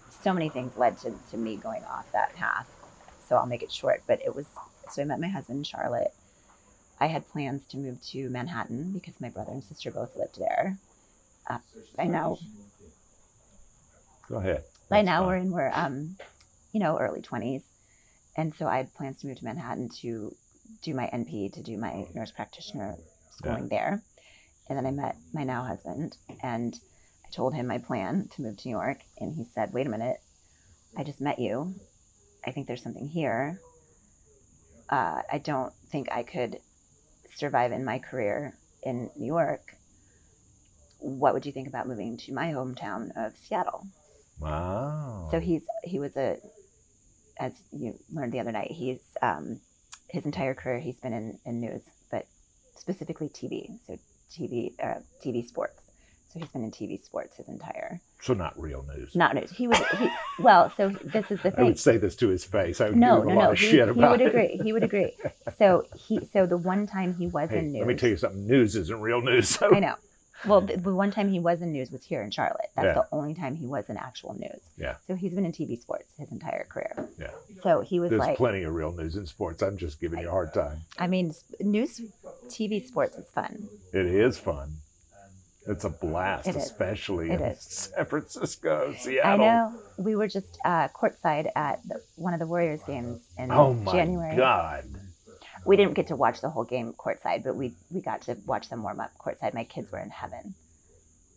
[0.10, 2.70] so many things led to, to me going off that path.
[3.28, 4.46] So I'll make it short, but it was,
[4.90, 6.14] so I met my husband Charlotte.
[7.00, 10.78] I had plans to move to Manhattan because my brother and sister both lived there.
[11.50, 11.58] Uh,
[11.98, 12.38] by now,
[14.30, 14.64] Go ahead.
[14.90, 15.28] by now fine.
[15.28, 16.16] we're in, we're, um,
[16.72, 17.64] you know, early 20s.
[18.38, 20.36] And so I had plans to move to Manhattan to
[20.82, 22.96] do my NP, to do my nurse practitioner
[23.32, 24.04] schooling there.
[24.70, 26.80] And then I met my now husband and
[27.26, 29.00] I told him my plan to move to New York.
[29.20, 30.18] And he said, wait a minute,
[30.98, 31.76] I just met you.
[32.46, 33.60] I think there's something here.
[34.90, 36.58] Uh, I don't think I could
[37.36, 39.76] survive in my career in New York.
[41.00, 43.88] What would you think about moving to my hometown of Seattle?
[44.40, 45.28] Wow.
[45.32, 46.38] So he's he was a,
[47.40, 49.62] as you learned the other night, he's um,
[50.10, 52.28] his entire career he's been in, in news, but
[52.76, 53.80] specifically TV.
[53.88, 53.98] So
[54.36, 55.80] TV uh, TV sports.
[56.30, 59.16] So he's been in TV sports his entire So not real news.
[59.16, 59.52] not news.
[59.52, 60.72] He was he, well.
[60.76, 61.60] So this is the thing.
[61.60, 62.82] I would say this to his face.
[62.82, 63.52] I would no, give him no, a lot no.
[63.52, 64.28] of He, shit he about would it.
[64.30, 64.60] agree.
[64.64, 65.12] He would agree.
[65.60, 67.80] So he so the one time he was Hey, in news.
[67.82, 68.48] let me tell you something.
[68.48, 69.50] News isn't real news.
[69.50, 69.74] So.
[69.76, 69.96] I know.
[70.46, 72.70] Well, the, the one time he was in news was here in Charlotte.
[72.76, 72.94] That's Yeah.
[72.94, 74.60] the only time he was in actual news.
[74.78, 74.96] Yeah.
[75.08, 77.10] So he's been in TV sports his entire career.
[77.18, 77.32] Yeah.
[77.62, 79.62] So he was There's like, plenty of real news in sports.
[79.62, 80.82] I'm just giving you a hard time.
[81.00, 82.02] I mean, news,
[82.48, 83.68] TV sports is fun.
[83.94, 84.78] It is fun.
[85.66, 87.62] It's a blast, It especially in is.
[87.96, 89.32] San Francisco, Seattle.
[89.32, 89.74] I know.
[89.98, 93.94] We were just uh, courtside at the, one of the Warriors games in Oh my
[93.94, 94.36] January.
[94.36, 94.84] God.
[95.66, 98.70] We didn't get to watch the whole game courtside, but we we got to watch
[98.70, 99.54] them warm up courtside.
[99.54, 100.56] My kids were in heaven.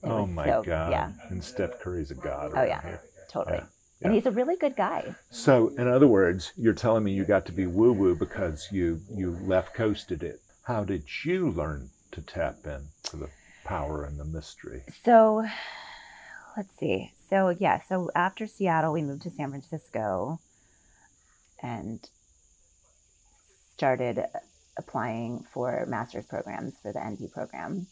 [0.02, 0.90] It Oh my so- God.
[0.90, 2.52] Yeah, And Steph Curry's a god.
[2.54, 2.82] Oh, yeah.
[2.82, 3.00] here.
[3.30, 3.58] totally.
[3.58, 3.64] Yeah,
[4.02, 5.14] And he's a really good guy.
[5.30, 9.00] So, in other words, you're telling me you got to be woo woo because you
[9.10, 10.40] you left coasted it.
[10.64, 13.30] How did you learn to tap in to the
[13.64, 14.82] power and the mystery?
[15.02, 15.46] So,
[16.56, 17.12] let's see.
[17.30, 20.40] So yeah, so after Seattle, we moved to San Francisco,
[21.62, 22.08] and
[23.76, 24.24] started
[24.78, 27.86] applying for master's programs for the NP program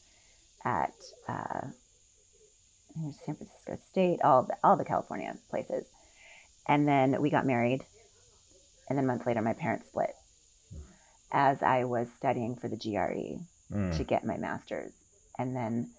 [0.64, 0.94] at
[1.28, 5.86] uh, I think it was San Francisco State, all the, all the California places,
[6.66, 7.82] and then we got married,
[8.88, 10.14] and then a month later, my parents split.
[11.32, 13.96] As I was studying for the GRE, Mm.
[13.96, 14.92] to get my master's.
[15.38, 15.90] And then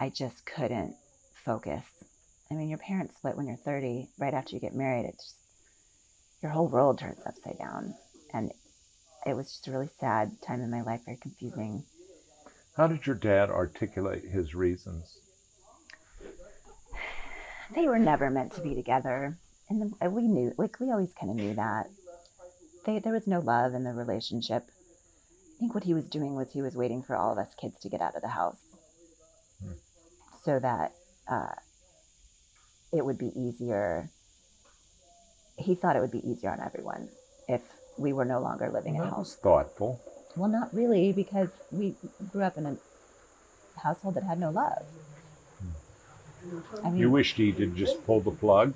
[0.00, 0.96] I just couldn't
[1.32, 1.84] focus.
[2.50, 5.06] I mean, your parents split when you're 30, right after you get married.
[5.06, 5.36] It's just,
[6.42, 7.94] your whole world turns upside down.
[8.34, 8.52] And
[9.28, 11.84] it was just a really sad time in my life, very confusing.
[12.76, 15.18] How did your dad articulate his reasons?
[17.74, 19.36] They were never meant to be together.
[19.68, 21.90] And we knew, like, we always kind of knew that.
[22.86, 24.64] They, there was no love in the relationship.
[25.56, 27.78] I think what he was doing was he was waiting for all of us kids
[27.80, 28.60] to get out of the house
[29.60, 29.72] Hmm.
[30.44, 30.92] so that
[31.28, 31.54] uh,
[32.92, 34.08] it would be easier.
[35.56, 37.08] He thought it would be easier on everyone
[37.48, 37.62] if
[37.98, 39.24] we were no longer living at That home.
[39.24, 40.00] thoughtful.
[40.36, 41.94] Well, not really, because we
[42.32, 42.76] grew up in a
[43.80, 44.84] household that had no love.
[46.84, 48.72] I mean, You wished he did just pull the plug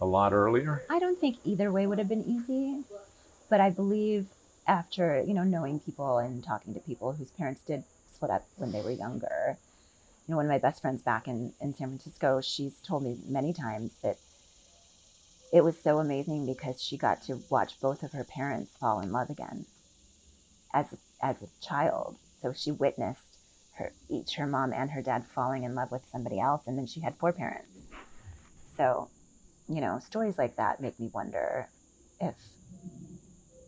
[0.00, 0.82] a lot earlier?
[0.88, 2.84] I don't think either way would have been easy,
[3.50, 4.26] but I believe
[4.66, 8.72] after you know knowing people and talking to people whose parents did split up when
[8.72, 9.58] they were younger,
[10.26, 13.18] you know, one of my best friends back in in San Francisco, she's told me
[13.28, 14.16] many times that
[15.52, 19.12] it was so amazing because she got to watch both of her parents fall in
[19.12, 19.66] love again
[20.74, 20.86] as
[21.22, 22.16] as a child.
[22.40, 23.38] So she witnessed
[23.76, 26.86] her each her mom and her dad falling in love with somebody else, and then
[26.86, 27.78] she had four parents.
[28.76, 29.08] So
[29.68, 31.68] you know, stories like that make me wonder
[32.20, 32.34] if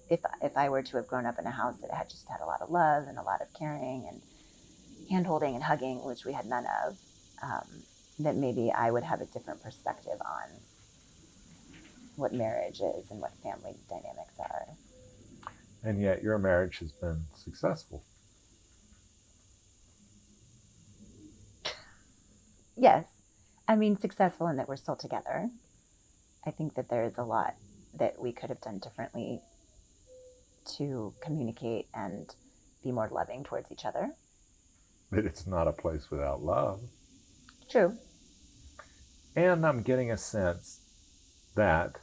[0.09, 2.41] if if I were to have grown up in a house that had just had
[2.41, 4.21] a lot of love and a lot of caring and
[5.11, 6.97] hand holding and hugging, which we had none of,
[7.43, 7.83] um,
[8.19, 10.49] that maybe I would have a different perspective on
[12.21, 14.67] what marriage is and what family dynamics are.
[15.83, 18.05] And yet your marriage has been successful.
[22.77, 23.05] Yes,
[23.67, 25.51] I mean successful in that we're still together.
[26.47, 27.55] I think that there is a lot
[27.99, 29.41] that we could have done differently
[30.77, 32.35] to communicate and
[32.83, 34.13] be more loving towards each other.
[35.11, 36.81] But it's not a place without love.
[37.69, 37.97] True.
[39.37, 40.81] And I'm getting a sense
[41.55, 41.99] that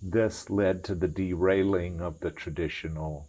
[0.00, 3.28] this led to the derailing of the traditional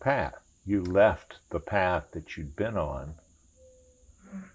[0.00, 0.34] path.
[0.64, 3.14] You left the path that you'd been on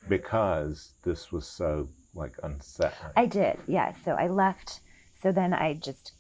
[0.08, 3.14] because this was so like unsettling.
[3.16, 3.94] I did, yeah.
[3.94, 4.82] So I left.
[5.22, 6.14] So then I just,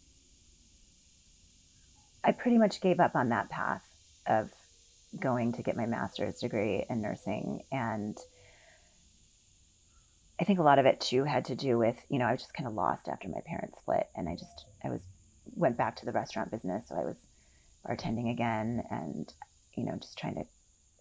[2.23, 3.89] I pretty much gave up on that path
[4.25, 4.51] of
[5.19, 7.63] going to get my master's degree in nursing.
[7.71, 8.17] And
[10.39, 12.41] I think a lot of it too had to do with, you know, I was
[12.41, 14.07] just kind of lost after my parents split.
[14.15, 15.01] And I just, I was,
[15.55, 16.89] went back to the restaurant business.
[16.89, 17.17] So I was
[17.87, 19.33] bartending again and,
[19.75, 20.45] you know, just trying to,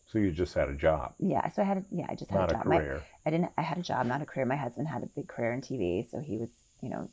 [0.06, 1.48] so you just had a job, yeah.
[1.50, 2.66] So I had, a, yeah, I just had not a a job.
[2.66, 3.02] My- career.
[3.26, 3.50] I didn't.
[3.58, 4.46] I had a job, not a career.
[4.46, 7.10] My husband had a big career in TV, so he was, you know,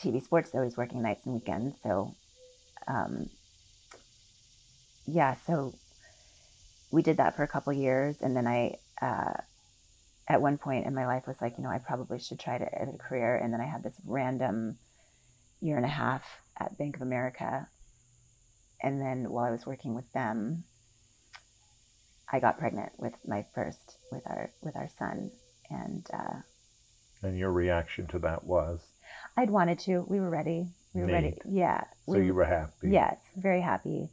[0.00, 0.50] TV sports.
[0.50, 1.76] So he was working nights and weekends.
[1.82, 2.14] So,
[2.88, 3.28] um,
[5.06, 5.34] yeah.
[5.46, 5.74] So
[6.90, 9.34] we did that for a couple years, and then I, uh,
[10.28, 12.64] at one point in my life, was like, you know, I probably should try to
[12.64, 13.36] have a career.
[13.36, 14.78] And then I had this random
[15.62, 17.68] year and a half at Bank of America,
[18.82, 20.64] and then while I was working with them,
[22.30, 25.30] I got pregnant with my first with our with our son,
[25.70, 26.40] and uh,
[27.22, 28.80] And your reaction to that was
[29.36, 30.04] I'd wanted to.
[30.08, 30.68] We were ready.
[30.94, 31.28] We were ready.
[31.28, 31.42] Neat.
[31.46, 31.84] Yeah.
[32.06, 32.90] so we you were happy.
[32.90, 34.10] Yes, very happy.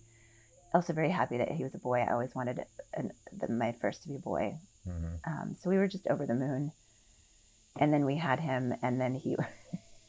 [0.74, 2.02] also very happy that he was a boy.
[2.02, 4.60] I always wanted an, the, my first to be a boy.
[4.88, 5.20] Mhm.
[5.26, 6.72] Um, so we were just over the moon.
[7.78, 9.36] And then we had him, and then he.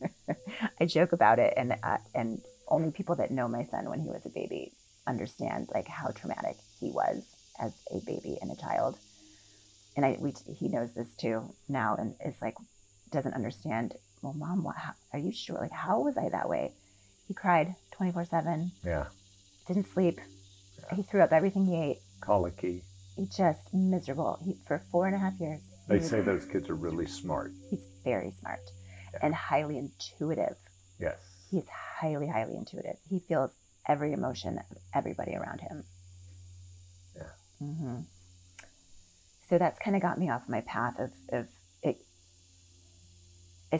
[0.81, 4.09] I joke about it, and uh, and only people that know my son when he
[4.09, 4.73] was a baby
[5.07, 7.23] understand like how traumatic he was
[7.59, 8.97] as a baby and a child.
[9.97, 12.57] And I, we, he knows this too now, and is like
[13.11, 13.95] doesn't understand.
[14.23, 15.59] Well, mom, what, how, are you sure?
[15.59, 16.73] Like, how was I that way?
[17.29, 19.07] He cried twenty four seven, Yeah.
[19.67, 20.21] didn't sleep.
[20.95, 21.99] He threw up everything he ate.
[22.21, 22.83] Colicky.
[23.29, 24.39] Just miserable.
[24.45, 25.61] He for four and a half years.
[25.89, 27.53] They was- say those kids are really smart.
[27.69, 28.61] he's very smart
[29.13, 29.21] Yeah.
[29.23, 30.57] and highly intuitive.
[30.99, 31.19] Yes.
[31.51, 32.97] He's highly, highly intuitive.
[33.09, 33.51] He feels
[33.87, 35.85] every emotion of everybody around him.
[37.17, 37.33] Yeah.
[37.59, 38.01] hmm
[39.49, 41.49] So that's kind of got me off my path of, of
[41.83, 42.05] it.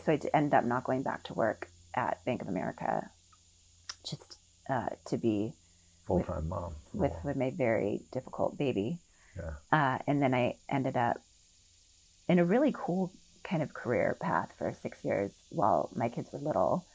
[0.03, 3.09] So I ended up not going back to work at Bank of America,
[4.05, 4.37] just
[4.69, 5.53] uh, to be
[6.05, 6.75] Full time mom.
[6.93, 8.99] with, with my very difficult baby.
[9.37, 9.53] Yeah.
[9.71, 11.17] Uh, and then I ended up
[12.27, 13.11] in a really cool
[13.43, 16.85] kind of career path for six years while my kids were little.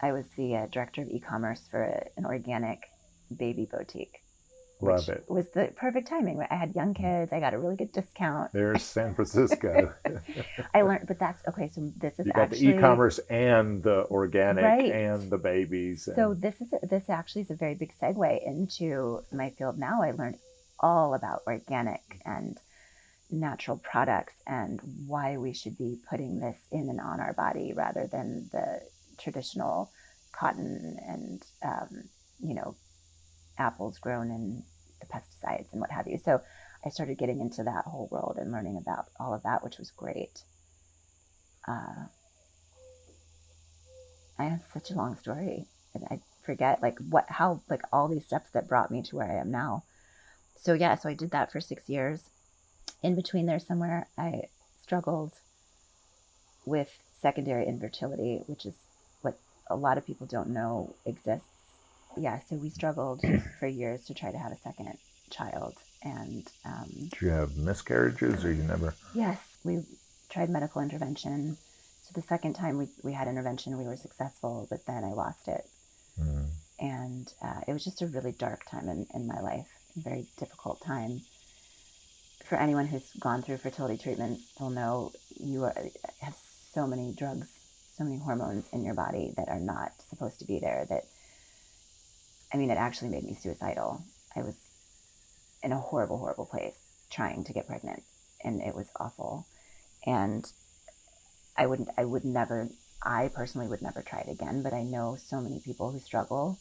[0.00, 2.80] I was the uh, director of e-commerce for a, an organic
[3.36, 4.18] baby boutique.
[4.80, 5.24] Love it.
[5.28, 6.44] was the perfect timing.
[6.50, 7.32] I had young kids.
[7.32, 8.50] I got a really good discount.
[8.52, 9.94] There's San Francisco.
[10.74, 11.68] I learned, but that's okay.
[11.68, 14.90] So this is you got actually the e-commerce and the organic Right.
[14.90, 16.08] and the babies.
[16.08, 19.78] And, So this is a, this actually is a very big segue into my field
[19.78, 20.02] now.
[20.02, 20.38] I learned
[20.82, 22.58] all about organic and
[23.30, 28.06] natural products and why we should be putting this in and on our body rather
[28.06, 28.80] than the
[29.18, 29.90] traditional
[30.32, 32.04] cotton and um,
[32.40, 32.74] you know
[33.58, 34.62] apples grown in
[35.00, 36.18] the pesticides and what have you.
[36.18, 36.40] So
[36.84, 39.90] I started getting into that whole world and learning about all of that, which was
[39.90, 40.42] great.
[41.66, 42.06] Uh,
[44.38, 48.26] I have such a long story, and I forget like what how like all these
[48.26, 49.84] steps that brought me to where I am now.
[50.62, 52.30] So yeah, so I did that for six years.
[53.02, 54.42] In between there somewhere, I
[54.80, 55.32] struggled
[56.64, 58.76] with secondary infertility, which is
[59.22, 61.48] what a lot of people don't know exists.
[62.16, 63.24] Yeah, so we struggled
[63.58, 64.98] for years to try to have a second
[65.30, 68.94] child, and um, Did you have miscarriages or you never?
[69.14, 69.82] Yes, we
[70.28, 71.56] tried medical intervention.
[72.02, 75.48] So the second time we, we had intervention, we were successful, but then I lost
[75.48, 75.64] it.
[76.20, 76.46] Mm.
[76.78, 80.80] And uh, it was just a really dark time in, in my life, very difficult
[80.80, 81.22] time.
[82.44, 85.74] For anyone who's gone through fertility treatments, they'll know you are,
[86.20, 86.36] have
[86.72, 87.48] so many drugs,
[87.96, 90.86] so many hormones in your body that are not supposed to be there.
[90.88, 91.04] That,
[92.52, 94.02] I mean, it actually made me suicidal.
[94.34, 94.56] I was
[95.62, 96.76] in a horrible, horrible place
[97.10, 98.02] trying to get pregnant,
[98.42, 99.46] and it was awful.
[100.04, 100.50] And
[101.56, 102.68] I wouldn't, I would never,
[103.02, 106.58] I personally would never try it again, but I know so many people who struggle.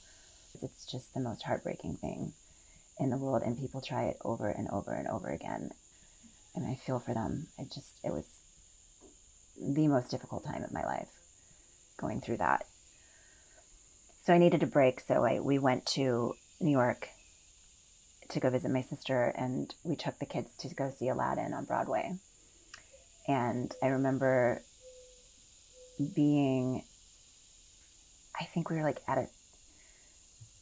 [0.61, 2.33] It's just the most heartbreaking thing
[3.01, 5.71] in the world, and people try it over and over and over again.
[6.55, 7.47] And I feel for them.
[7.57, 8.27] It just, it was
[9.59, 11.09] the most difficult time of my life
[11.97, 12.65] going through that.
[14.23, 14.99] So I needed a break.
[14.99, 17.09] So I, we went to New York
[18.29, 21.65] to go visit my sister, and we took the kids to go see Aladdin on
[21.65, 22.13] Broadway.
[23.27, 24.61] And I remember
[26.15, 26.83] being,
[28.39, 29.27] I think we were like at a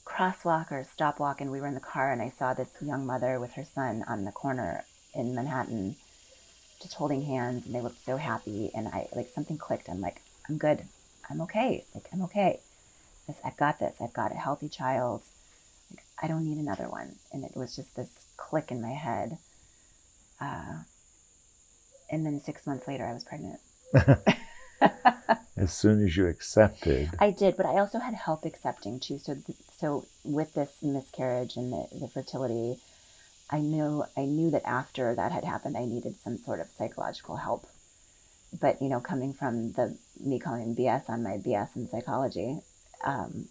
[0.09, 2.69] crosswalk or a stop walk, and we were in the car, and I saw this
[2.81, 5.95] young mother with her son on the corner in Manhattan,
[6.81, 8.71] just holding hands, and they looked so happy.
[8.73, 9.89] And I like something clicked.
[9.89, 10.83] I'm like, I'm good.
[11.29, 11.85] I'm okay.
[11.93, 12.59] Like I'm okay.
[13.27, 13.97] This, I've got this.
[14.01, 15.21] I've got a healthy child.
[15.91, 17.15] Like I don't need another one.
[17.31, 19.37] And it was just this click in my head.
[20.41, 20.83] Uh,
[22.11, 23.59] and then six months later, I was pregnant.
[25.57, 29.19] As soon as you accepted, I did, but I also had help accepting too.
[29.19, 29.35] So,
[29.79, 32.77] so with this miscarriage and the, the fertility,
[33.49, 37.37] I knew I knew that after that had happened, I needed some sort of psychological
[37.37, 37.65] help.
[38.59, 42.59] But you know, coming from the me calling BS on my BS in psychology,
[43.05, 43.47] um,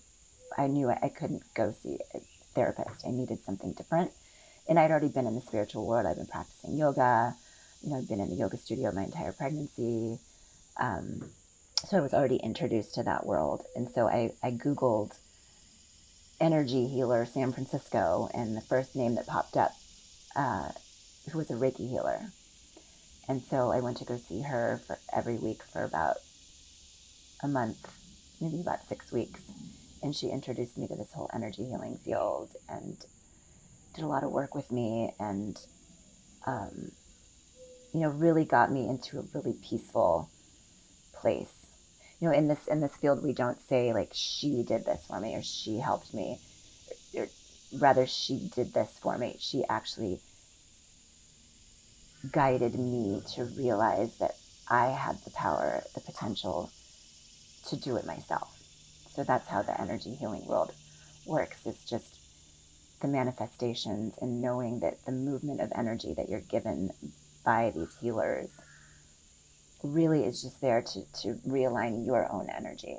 [0.56, 2.20] I knew I, I couldn't go see a
[2.54, 3.06] therapist.
[3.06, 4.12] I needed something different,
[4.68, 6.06] and I'd already been in the spiritual world.
[6.06, 7.34] I've been practicing yoga.
[7.82, 10.18] You know, I've been in the yoga studio my entire pregnancy.
[10.78, 11.30] Um,
[11.86, 13.62] so I was already introduced to that world.
[13.76, 15.16] And so I, I Googled
[16.40, 19.72] energy healer San Francisco, and the first name that popped up
[20.36, 20.70] uh,
[21.34, 22.30] was a Reiki healer.
[23.28, 26.16] And so I went to go see her for every week for about
[27.42, 27.92] a month,
[28.40, 29.40] maybe about six weeks.
[30.02, 32.96] And she introduced me to this whole energy healing field and
[33.94, 35.58] did a lot of work with me and,
[36.46, 36.92] um,
[37.92, 40.30] you know, really got me into a really peaceful
[41.12, 41.57] place
[42.20, 45.20] you know in this in this field we don't say like she did this for
[45.20, 46.38] me or she helped me
[47.16, 47.28] or,
[47.72, 49.36] rather she did this for me.
[49.38, 50.20] She actually
[52.32, 54.36] guided me to realize that
[54.68, 56.70] I had the power, the potential
[57.68, 58.54] to do it myself.
[59.10, 60.72] So that's how the energy healing world
[61.26, 61.60] works.
[61.64, 62.18] It's just
[63.00, 66.90] the manifestations and knowing that the movement of energy that you're given
[67.44, 68.50] by these healers
[69.82, 72.98] really is just there to, to realign your own energy.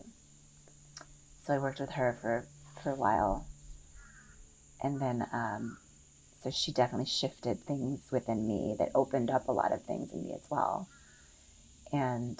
[1.44, 2.48] So I worked with her for,
[2.82, 3.46] for a while.
[4.82, 5.78] And then, um,
[6.42, 10.24] so she definitely shifted things within me that opened up a lot of things in
[10.24, 10.88] me as well.
[11.92, 12.40] And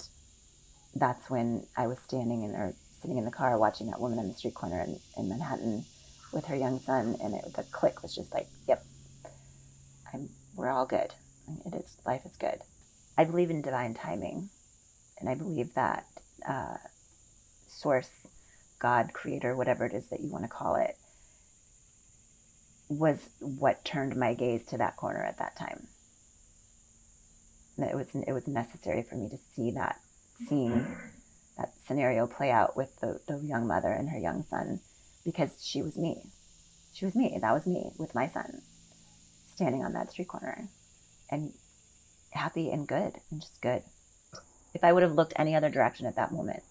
[0.94, 4.28] that's when I was standing in or sitting in the car watching that woman on
[4.28, 5.84] the street corner in, in Manhattan
[6.32, 8.84] with her young son, and it, the click was just like, "Yep,
[10.12, 11.12] I'm, we're all good.
[11.66, 12.60] It is life is good."
[13.20, 14.48] I believe in divine timing,
[15.18, 16.06] and I believe that
[16.48, 16.78] uh,
[17.66, 18.26] source,
[18.78, 20.96] God, creator, whatever it is that you want to call it,
[22.88, 25.88] was what turned my gaze to that corner at that time.
[27.76, 30.00] it was it was necessary for me to see that
[30.48, 30.96] scene,
[31.58, 34.80] that scenario play out with the, the young mother and her young son,
[35.26, 36.22] because she was me.
[36.94, 37.38] She was me.
[37.38, 38.62] That was me with my son,
[39.46, 40.70] standing on that street corner,
[41.30, 41.52] and
[42.30, 43.82] happy and good and just good.
[44.74, 46.62] If I would have looked any other direction at that moment,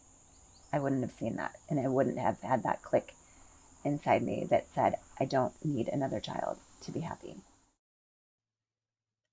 [0.71, 1.55] I wouldn't have seen that.
[1.69, 3.13] And I wouldn't have had that click
[3.83, 7.37] inside me that said, I don't need another child to be happy.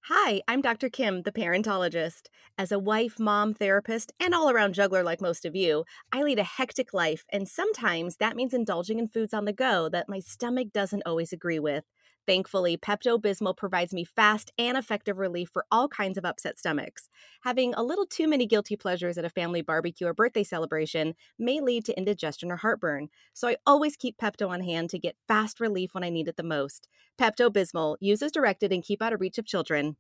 [0.08, 0.88] Hi, I'm Dr.
[0.88, 2.28] Kim, the parentologist.
[2.56, 6.38] As a wife, mom, therapist, and all around juggler like most of you, I lead
[6.38, 10.20] a hectic life, and sometimes that means indulging in foods on the go that my
[10.20, 11.84] stomach doesn't always agree with.
[12.26, 17.08] Thankfully, Pepto Bismol provides me fast and effective relief for all kinds of upset stomachs.
[17.42, 21.60] Having a little too many guilty pleasures at a family barbecue or birthday celebration may
[21.60, 25.60] lead to indigestion or heartburn, so I always keep Pepto on hand to get fast
[25.60, 26.88] relief when I need it the most.
[27.16, 29.96] Pepto Bismol, use as directed and keep out of reach of children.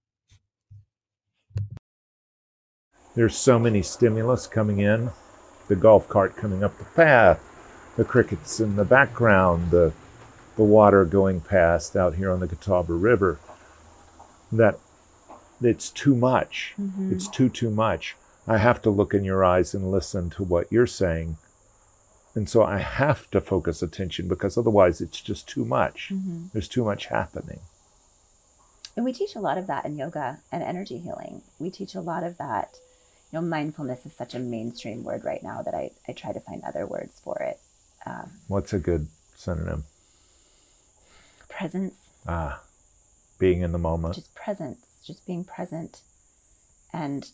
[3.14, 5.10] There's so many stimulus coming in
[5.68, 7.40] the golf cart coming up the path,
[7.96, 9.92] the crickets in the background, the
[10.56, 13.38] the water going past out here on the Catawba River
[14.50, 14.78] that
[15.62, 16.74] it's too much.
[16.80, 17.12] Mm-hmm.
[17.12, 18.16] It's too, too much.
[18.46, 21.36] I have to look in your eyes and listen to what you're saying.
[22.34, 26.10] And so I have to focus attention because otherwise it's just too much.
[26.12, 26.46] Mm-hmm.
[26.52, 27.60] There's too much happening.
[28.94, 31.42] And we teach a lot of that in yoga and energy healing.
[31.58, 32.76] We teach a lot of that.
[33.32, 36.40] You know, mindfulness is such a mainstream word right now that I, I try to
[36.40, 37.58] find other words for it.
[38.06, 39.84] Um, What's a good synonym?
[41.56, 41.94] Presence.
[42.26, 42.60] Ah,
[43.38, 44.14] being in the moment.
[44.14, 46.02] Just presence, just being present.
[46.92, 47.30] And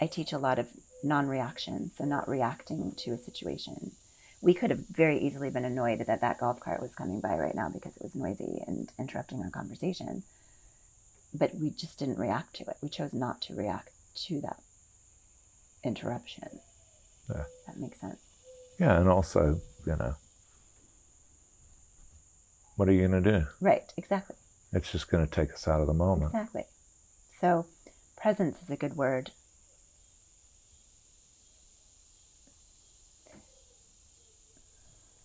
[0.00, 0.68] I teach a lot of
[1.02, 3.92] non reaction, so not reacting to a situation.
[4.42, 7.54] We could have very easily been annoyed that that golf cart was coming by right
[7.54, 10.22] now because it was noisy and interrupting our conversation.
[11.34, 12.76] But we just didn't react to it.
[12.82, 13.90] We chose not to react
[14.26, 14.60] to that
[15.84, 16.60] interruption.
[17.28, 17.44] Yeah.
[17.66, 18.20] That makes sense.
[18.78, 20.14] Yeah, and also, you know,
[22.80, 23.46] what are you going to do?
[23.60, 24.36] Right, exactly.
[24.72, 26.32] It's just going to take us out of the moment.
[26.32, 26.64] Exactly.
[27.38, 27.66] So,
[28.16, 29.32] presence is a good word.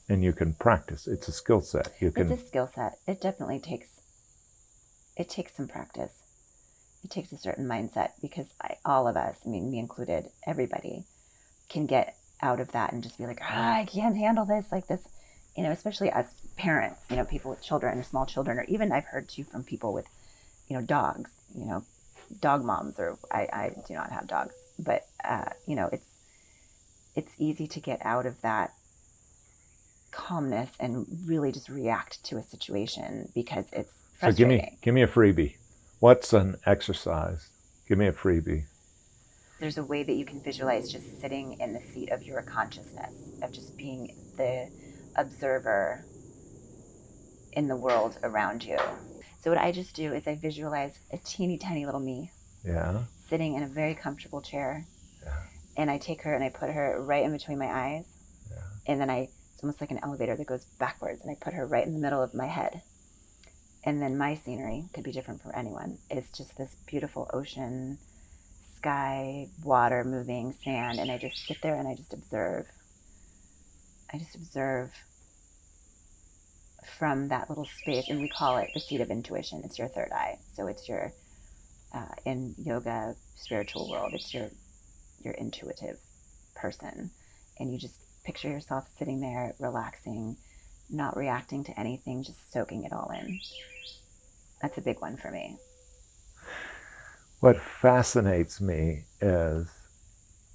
[0.09, 1.07] And you can practice.
[1.07, 1.93] It's a skill set.
[2.01, 2.29] You can.
[2.29, 2.97] It's a skill set.
[3.07, 4.01] It definitely takes.
[5.15, 6.23] It takes some practice.
[7.05, 11.05] It takes a certain mindset because I, all of us, I mean, me included, everybody,
[11.69, 14.65] can get out of that and just be like, ah, I can't handle this.
[14.73, 15.07] Like this,
[15.55, 18.91] you know, especially as parents, you know, people with children or small children, or even
[18.91, 20.07] I've heard too from people with,
[20.67, 21.83] you know, dogs, you know,
[22.39, 26.07] dog moms, or I, I do not have dogs, but, uh, you know, it's,
[27.15, 28.73] it's easy to get out of that
[30.11, 34.59] calmness and really just react to a situation because it's frustrating.
[34.59, 35.55] So give me, give me a freebie.
[35.99, 37.49] What's an exercise?
[37.87, 38.63] Give me a freebie.
[39.59, 43.13] There's a way that you can visualize just sitting in the seat of your consciousness,
[43.41, 44.69] of just being the
[45.15, 46.05] observer
[47.55, 48.77] in the world around you.
[49.41, 52.31] So what I just do is I visualize a teeny tiny little me.
[52.63, 53.03] Yeah.
[53.27, 54.85] Sitting in a very comfortable chair.
[55.23, 55.33] Yeah.
[55.77, 58.05] And I take her and I put her right in between my eyes.
[58.51, 58.63] Yeah.
[58.87, 61.65] And then I it's almost like an elevator that goes backwards and I put her
[61.65, 62.81] right in the middle of my head.
[63.85, 65.97] And then my scenery could be different for anyone.
[66.09, 67.97] It's just this beautiful ocean,
[68.75, 72.65] sky, water moving, sand, and I just sit there and I just observe.
[74.11, 74.91] I just observe
[76.85, 79.61] from that little space, and we call it the seat of intuition.
[79.63, 80.37] It's your third eye.
[80.53, 81.13] So it's your
[81.93, 84.13] uh, in yoga spiritual world.
[84.13, 84.49] It's your
[85.23, 85.97] your intuitive
[86.55, 87.11] person,
[87.59, 90.37] and you just picture yourself sitting there, relaxing,
[90.89, 93.39] not reacting to anything, just soaking it all in.
[94.61, 95.57] That's a big one for me.
[97.39, 99.67] What fascinates me is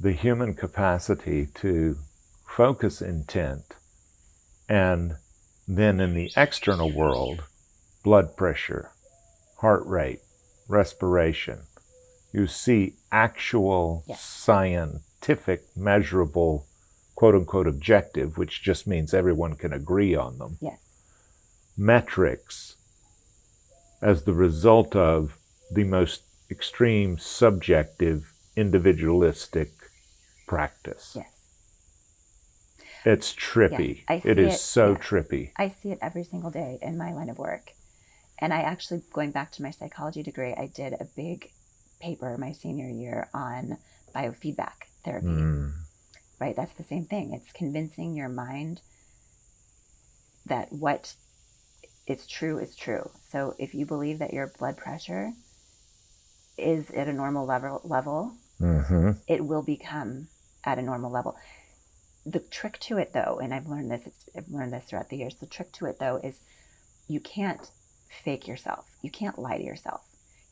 [0.01, 1.97] the human capacity to
[2.47, 3.77] focus intent
[4.69, 5.17] and
[5.77, 7.45] then in the external world,
[8.03, 8.91] blood pressure,
[9.59, 10.21] heart rate,
[10.69, 11.61] respiration.
[12.33, 14.21] You see actual Yes.
[14.21, 16.67] scientific, measurable,
[17.15, 20.79] quote unquote, objective, which just means everyone can agree on them, Yes.
[21.77, 22.77] metrics
[24.03, 25.39] as the result of
[25.71, 29.71] the most extreme, subjective, individualistic
[30.49, 31.13] practice.
[31.17, 31.40] Yes.
[33.05, 34.05] It's trippy.
[34.09, 35.01] Yes, it is it, so yes.
[35.01, 35.53] trippy.
[35.57, 37.73] I see it every single day in my line of work.
[38.39, 41.51] And I actually, going back to my psychology degree, I did a big
[42.01, 43.79] paper my senior year on
[44.15, 45.27] biofeedback therapy.
[45.27, 45.73] Mm.
[46.41, 46.57] Right?
[46.57, 47.33] That's the same thing.
[47.35, 48.81] It's convincing your mind
[50.47, 51.15] that what
[52.07, 53.11] is true is true.
[53.29, 55.33] So if you believe that your blood pressure
[56.57, 60.29] is at a normal level, level hmm it will become
[60.65, 61.37] at a normal level.
[62.27, 65.37] The trick to it, though, and I've learned this, I've learned this throughout the years.
[65.37, 66.41] The trick to it, though, is
[67.09, 67.71] you can't
[68.09, 68.87] fake yourself.
[69.03, 70.03] You can't lie to yourself.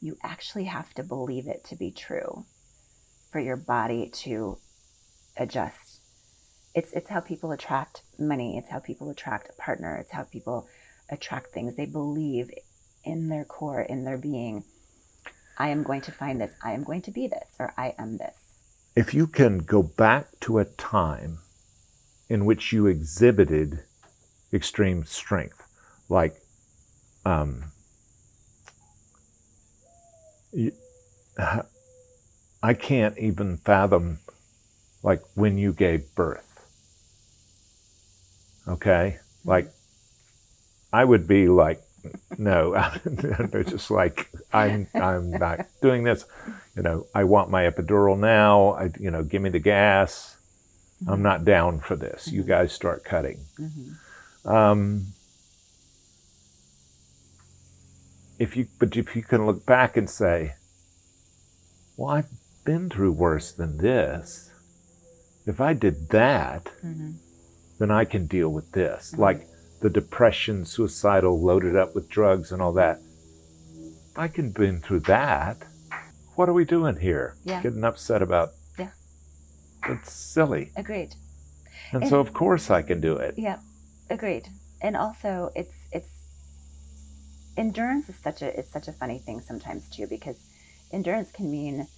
[0.01, 2.47] You actually have to believe it to be true
[3.31, 4.59] for your body to
[5.37, 6.01] adjust.
[6.75, 8.57] It's it's how people attract money.
[8.57, 9.97] It's how people attract a partner.
[9.97, 10.69] It's how people
[11.11, 11.77] attract things.
[11.77, 12.51] They believe
[13.05, 14.65] in their core, in their being.
[15.59, 16.53] I am going to find this.
[16.63, 18.55] I am going to be this, or I am this.
[18.95, 21.39] If you can go back to a time
[22.29, 23.85] in which you exhibited
[24.53, 25.63] extreme strength,
[26.09, 26.35] like
[27.25, 27.73] um,
[32.63, 34.19] I can't even fathom
[35.03, 36.45] like when you gave birth.
[38.67, 39.19] Okay?
[39.45, 39.71] Like
[40.93, 41.83] I would be like
[42.39, 46.25] no, they're just like I'm I'm not doing this.
[46.77, 48.71] You know, I want my epidural now.
[48.71, 50.38] I you know, give me the gas.
[51.07, 52.29] I'm not down for this.
[52.33, 53.39] You guys start cutting.
[53.57, 53.93] hmm
[54.51, 55.07] Um,
[58.39, 60.55] if you, but if you can look back and say,
[61.97, 62.31] "Well, I've
[62.65, 64.51] been through worse than this.
[65.47, 67.13] If I did that, hmm
[67.79, 69.47] then I can deal with this." Like
[69.81, 73.01] the depression, suicidal, loaded up with drugs and all that.
[74.17, 75.59] I can been through that,
[76.35, 77.37] what are we doing here?
[77.45, 77.63] Yeah.
[77.63, 78.51] Getting upset about?
[79.87, 80.73] It's silly.
[80.77, 81.15] Agreed.
[81.93, 83.35] And And- so, of course, I can do it.
[83.37, 83.59] Yeah,
[84.11, 84.49] agreed.
[84.81, 86.11] And also, it's it's
[87.57, 90.37] endurance is such a it's such a funny thing sometimes too because
[90.93, 91.89] endurance can mean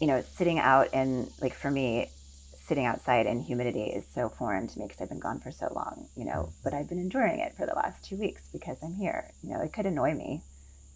[0.00, 2.10] you know sitting out and like for me
[2.54, 5.70] sitting outside in humidity is so foreign to me because I've been gone for so
[5.74, 6.52] long you know mm.
[6.64, 9.60] but I've been enduring it for the last two weeks because I'm here you know
[9.60, 10.40] it could annoy me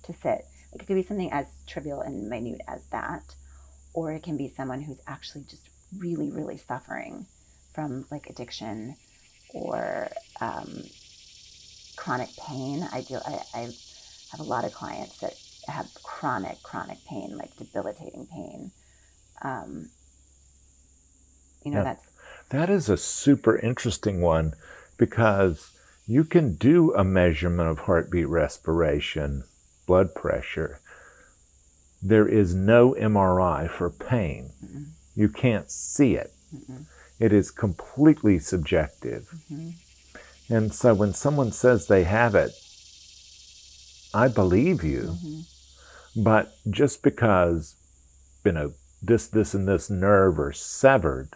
[0.05, 3.35] to sit like it could be something as trivial and minute as that
[3.93, 7.27] or it can be someone who's actually just really really suffering
[7.75, 8.97] from like addiction
[9.55, 10.11] or
[10.41, 10.85] um,
[11.97, 12.89] chronic pain.
[12.93, 13.17] I do.
[13.25, 13.61] I, I
[14.31, 15.35] have a lot of clients that
[15.69, 18.73] have chronic, chronic pain, like debilitating pain.
[19.43, 19.91] Um,
[21.65, 21.85] you know, Yeah.
[21.85, 22.07] that's
[22.51, 24.55] That is a super interesting one
[24.99, 25.71] because
[26.07, 29.45] you can do a measurement of heartbeat, respiration,
[29.87, 30.81] blood pressure.
[32.03, 34.51] There is no MRI for pain.
[34.65, 34.87] Mm-mm.
[35.15, 36.33] You can't see it.
[36.55, 36.85] Mm-mm.
[37.19, 39.35] It is completely subjective.
[39.53, 39.75] Mhm.
[40.49, 42.53] And so when someone says they have it,
[44.15, 45.17] I believe you.
[45.23, 45.45] Mhm.
[46.17, 47.75] But just because,
[48.45, 48.73] you know,
[49.03, 51.29] this, this, and this nerve are severed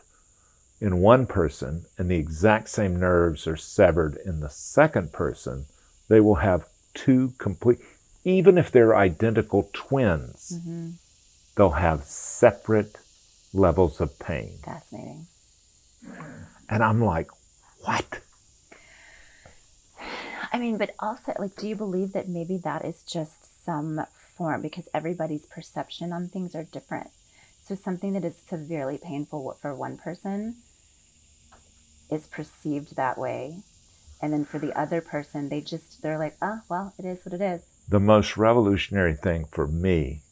[0.80, 5.66] in one person and the exact same nerves are severed in the second person,
[6.08, 7.78] they will have two complete,
[8.24, 10.94] even if they're identical twins, Mhm.
[11.56, 12.96] they'll have separate
[13.52, 14.58] levels of pain.
[14.64, 15.26] fascinating.
[16.68, 17.28] And I'm like,
[17.84, 18.20] what?
[20.52, 24.06] I mean, but also, like, do you believe that maybe that is just some
[24.36, 27.10] form because everybody's perception on things are different?
[27.64, 30.56] So something that is severely painful for one person
[32.10, 33.62] is perceived that way.
[34.20, 37.34] And then for the other person, they just, they're like, oh, well, it is what
[37.34, 37.62] it is.
[37.88, 40.22] The most revolutionary thing for me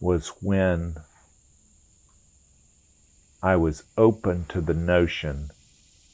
[0.00, 0.96] was when
[3.42, 5.50] I was open to the notion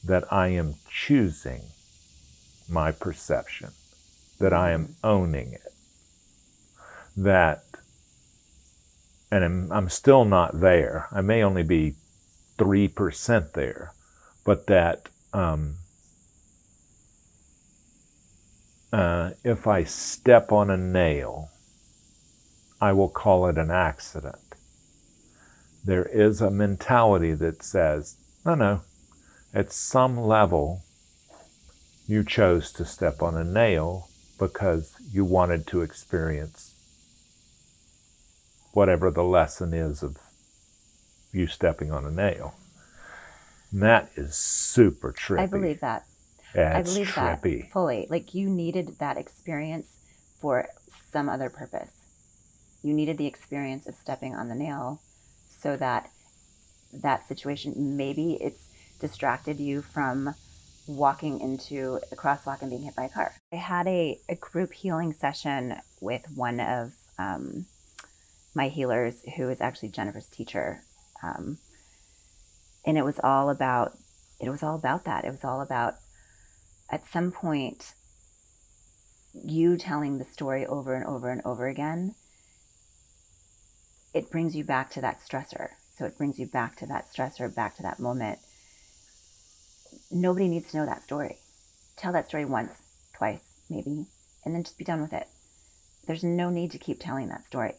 [0.03, 1.61] that I am choosing
[2.69, 3.71] my perception,
[4.39, 5.73] that I am owning it,
[7.17, 7.63] that,
[9.31, 11.07] and I'm, I'm still not there.
[11.11, 11.95] I may only be
[12.57, 13.93] 3% there,
[14.43, 15.75] but that um,
[18.91, 21.49] uh, if I step on a nail,
[22.81, 24.55] I will call it an accident.
[25.85, 28.81] There is a mentality that says, no, no,
[29.53, 30.83] at some level,
[32.07, 34.09] you chose to step on a nail
[34.39, 36.73] because you wanted to experience
[38.73, 40.17] whatever the lesson is of
[41.31, 42.55] you stepping on a nail.
[43.71, 45.39] And that is super trippy.
[45.39, 46.05] I believe that.
[46.53, 47.61] That's I believe trippy.
[47.63, 48.07] that fully.
[48.09, 49.97] Like you needed that experience
[50.39, 50.67] for
[51.11, 51.93] some other purpose.
[52.81, 55.01] You needed the experience of stepping on the nail
[55.49, 56.09] so that
[56.93, 58.67] that situation maybe it's
[58.99, 60.33] distracted you from
[60.87, 63.33] walking into a crosswalk and being hit by a car.
[63.53, 67.65] I had a, a group healing session with one of um,
[68.55, 70.81] my healers who is actually Jennifer's teacher.
[71.21, 71.59] Um,
[72.85, 73.97] and it was all about
[74.39, 75.25] it was all about that.
[75.25, 75.95] It was all about
[76.91, 77.93] at some point
[79.33, 82.15] you telling the story over and over and over again
[84.13, 85.69] it brings you back to that stressor.
[85.95, 88.39] So it brings you back to that stressor back to that moment.
[90.11, 91.37] Nobody needs to know that story.
[91.95, 92.73] Tell that story once
[93.13, 94.07] twice maybe
[94.43, 95.27] and then just be done with it.
[96.07, 97.75] There's no need to keep telling that story.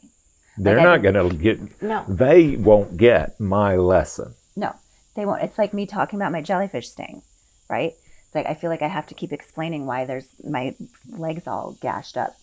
[0.56, 2.04] They're Like not going to get, no.
[2.06, 4.34] they won't get my lesson.
[4.54, 4.76] No,
[5.16, 5.42] they won't.
[5.42, 7.22] It's like me talking about my jellyfish sting,
[7.68, 7.94] right?
[8.34, 10.74] Like I feel like I have to keep explaining why there's my
[11.08, 12.36] legs all gashed up.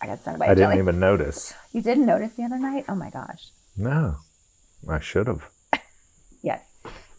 [0.00, 1.52] I got stung by a I didn't jelly- even notice.
[1.72, 2.84] You didn't notice the other night?
[2.88, 3.50] Oh my gosh.
[3.76, 4.16] No,
[4.88, 5.48] I should have.
[6.42, 6.64] Yes.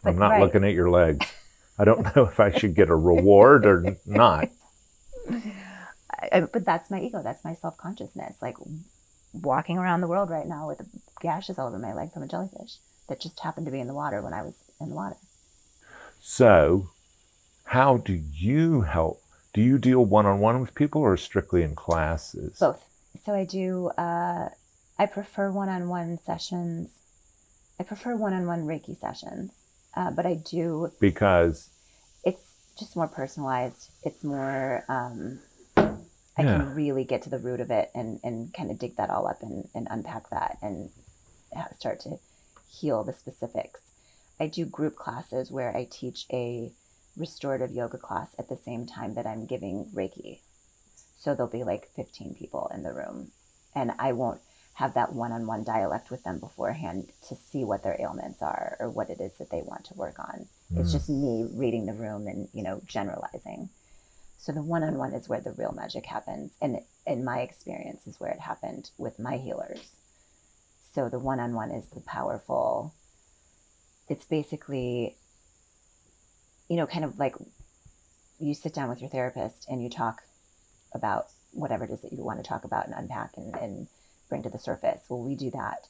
[0.03, 0.41] I'm not right.
[0.41, 1.27] looking at your legs.
[1.77, 4.49] I don't know if I should get a reward or not.
[5.29, 7.21] I, I- but that's my ego.
[7.23, 8.37] That's my self consciousness.
[8.41, 8.57] Like
[9.33, 10.81] walking around the world right now with
[11.21, 12.77] gashes all over my leg from a jellyfish
[13.07, 15.17] that just happened to be in the water when I was in the water.
[16.19, 16.89] So,
[17.71, 19.21] how do you help?
[19.53, 22.57] Do you deal one on one with people or strictly in classes?
[22.59, 22.83] Both.
[23.23, 23.87] So I do.
[23.97, 24.49] Uh,
[24.99, 26.89] I prefer one-on-one sessions.
[27.79, 29.53] I prefer one-on-one Reiki sessions,
[29.95, 30.91] uh, but I do.
[30.99, 31.69] Because
[32.25, 33.89] It's just more personalized.
[34.03, 34.83] It's more.
[34.89, 35.39] Um,
[35.77, 36.57] I Yeah.
[36.57, 39.27] can really get to the root of it and and kind of dig that all
[39.27, 40.89] up and and unpack that and
[41.79, 42.19] start to
[42.69, 43.79] heal the specifics.
[44.41, 46.73] I do group classes where I teach a
[47.17, 50.39] restorative yoga class at the same time that I'm giving Reiki.
[51.17, 53.31] So there'll be like 15 people in the room,
[53.75, 54.41] and I won't
[54.75, 58.77] have that one on one dialect with them beforehand to see what their ailments are
[58.79, 60.47] or what it is that they want to work on.
[60.75, 60.93] It's Mm.
[60.93, 63.69] just me reading the room and, you know, generalizing.
[64.39, 66.53] So the one on one is where the real magic happens.
[66.61, 69.97] And in my experience, is where it happened with my healers.
[70.95, 72.93] So the one on one is the powerful,
[74.07, 75.17] it's basically,
[76.71, 77.35] you know, kind of like
[78.39, 80.21] you sit down with your therapist and you talk
[80.93, 83.87] about whatever it is that you want to talk about and unpack and, and
[84.29, 85.01] bring to the surface.
[85.09, 85.89] Well, we do that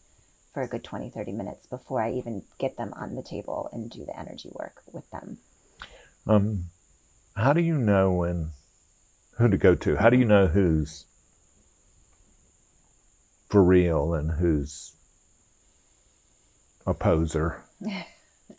[0.51, 3.91] for a good 20, 30 minutes before I even get them on the table and
[3.91, 5.37] do the energy work with them.
[6.25, 6.63] um,
[7.35, 8.49] how do you know when
[9.37, 9.97] who to go to?
[9.97, 11.05] How do you know who's
[13.49, 14.93] for real and who's
[16.87, 17.61] a poser?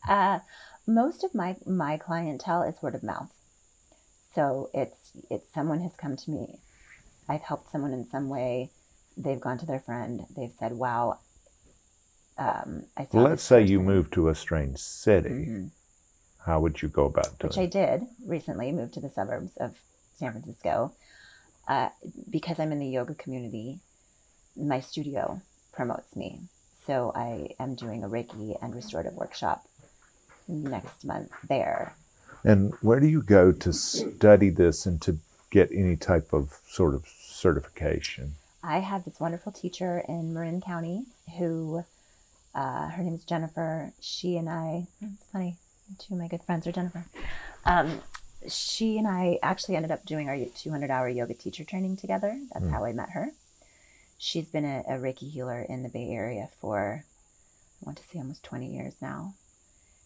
[0.09, 0.41] Uh,
[0.87, 3.33] most of my my clientele is word of mouth.
[4.35, 6.61] So it's it's someone has come to me.
[7.29, 8.71] I've helped someone in some way.
[9.17, 10.27] They've gone to their friend.
[10.37, 11.19] They've said, "Wow."
[12.39, 15.47] Um, I Well, let's say you person." move to a strange city.
[15.47, 15.71] Mhm.
[16.45, 19.77] How would you go about doing which I did recently, moved to the suburbs of
[20.15, 20.93] San Francisco.
[21.69, 21.91] Uh,
[22.29, 23.81] because I'm in the yoga community,
[24.57, 25.41] my studio
[25.73, 26.49] promotes me.
[26.85, 29.65] So I am doing a Reiki and restorative workshop
[30.49, 31.95] next month there.
[32.45, 35.19] And where do you go to study this and to
[35.51, 38.35] get any type of sort of certification?
[38.65, 41.05] I have this wonderful teacher in Marin County
[41.39, 41.85] who,
[42.55, 43.93] uh, her name is Jennifer.
[44.01, 45.57] She and I, it's funny,
[45.99, 47.05] two of my good friends are Jennifer.
[47.65, 48.01] Um,
[48.49, 52.39] she and I actually ended up doing our 200 hour yoga teacher training together.
[52.53, 52.71] That's Mm.
[52.73, 53.31] how I met her.
[54.19, 58.19] She's been a, a Reiki healer in the Bay Area for, I want to say
[58.21, 59.35] almost 20 years now.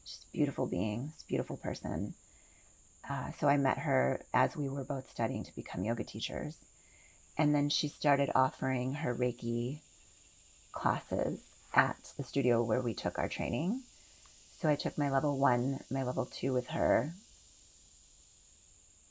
[0.06, 2.14] A beautiful being, this beautiful person.
[3.08, 6.64] Uh, so I met her as we were both studying to become yoga teachers.
[7.36, 9.80] And then she started offering her Reiki
[10.72, 11.40] classes
[11.74, 13.82] at the studio where we took our training.
[14.56, 17.14] So I took my level one, my level two with her.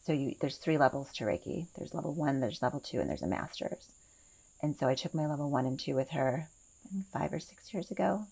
[0.04, 1.68] So you, there's three levels to Reiki.
[1.78, 3.91] There's level one, there's level two, and there's a master's.
[4.62, 6.50] And so I took my level one and two with her
[7.12, 8.28] five or six years ago.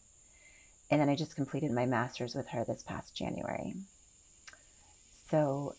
[0.94, 3.74] And then I just completed my master's with her this past January.
[5.28, 5.74] So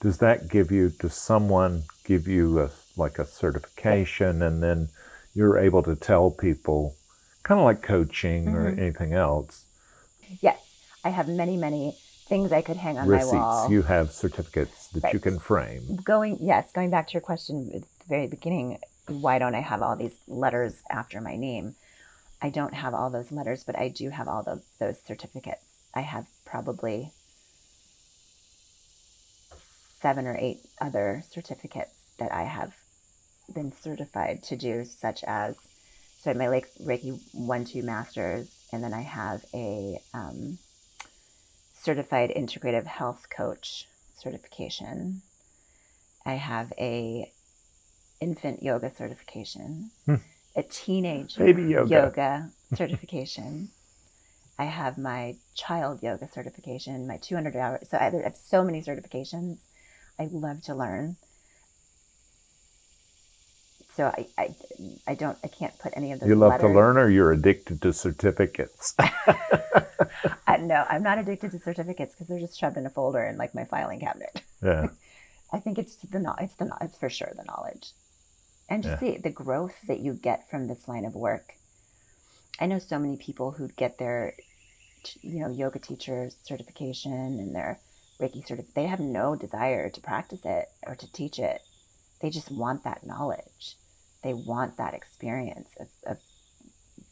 [0.00, 4.88] does that give you does someone give you a like a certification and then
[5.34, 6.96] you're able to tell people
[7.42, 8.78] kind of like coaching or Mhm.
[8.78, 9.66] anything else
[10.40, 10.60] Yes,
[11.04, 11.94] I have many, many
[12.26, 13.70] things I could hang on receipts my wall.
[13.70, 17.82] you have certificates that you can frame going yes going back to your question at
[17.82, 21.76] the very beginning why don't i have all these letters after my name
[22.42, 25.64] i don't have all those letters but i do have all those, those certificates.
[25.94, 27.12] I have probably
[30.00, 32.74] seven or eight other certificates that i have
[33.52, 35.56] been certified to do such as
[36.20, 40.58] so my like reiki 1-2 masters and then i have a um,
[41.86, 43.86] certified integrative health coach
[44.18, 45.22] certification.
[46.24, 47.30] I have a
[48.20, 50.16] infant yoga certification, Hmm.
[50.56, 51.94] A teenage Baby yoga.
[51.94, 53.68] yoga certification.
[54.58, 57.88] I have my child yoga certification, my 200 hours.
[57.90, 59.58] So I have so many certifications.
[60.18, 61.16] I love to learn.
[63.94, 64.54] So I, I,
[65.06, 66.28] I don't, I can't put any of those.
[66.28, 69.12] you love to learn or you're addicted to certificates I,
[70.46, 73.38] uh, no, I'm not addicted to certificates because they're just shoved in a folder in
[73.38, 74.42] like my filing cabinet.
[74.62, 74.88] yeah
[75.52, 77.92] I think it's the it's the it's for sure the knowledge,
[78.68, 81.54] and just the the growth that you get from this line of work.
[82.60, 84.34] I know so many people who get their,
[85.20, 87.80] you know, yoga teacher certification and their
[88.20, 88.74] Reiki certificate.
[88.74, 91.60] They have no desire to practice it or to teach it.
[92.20, 93.76] They just want that knowledge.
[94.24, 96.16] They want that experience of, of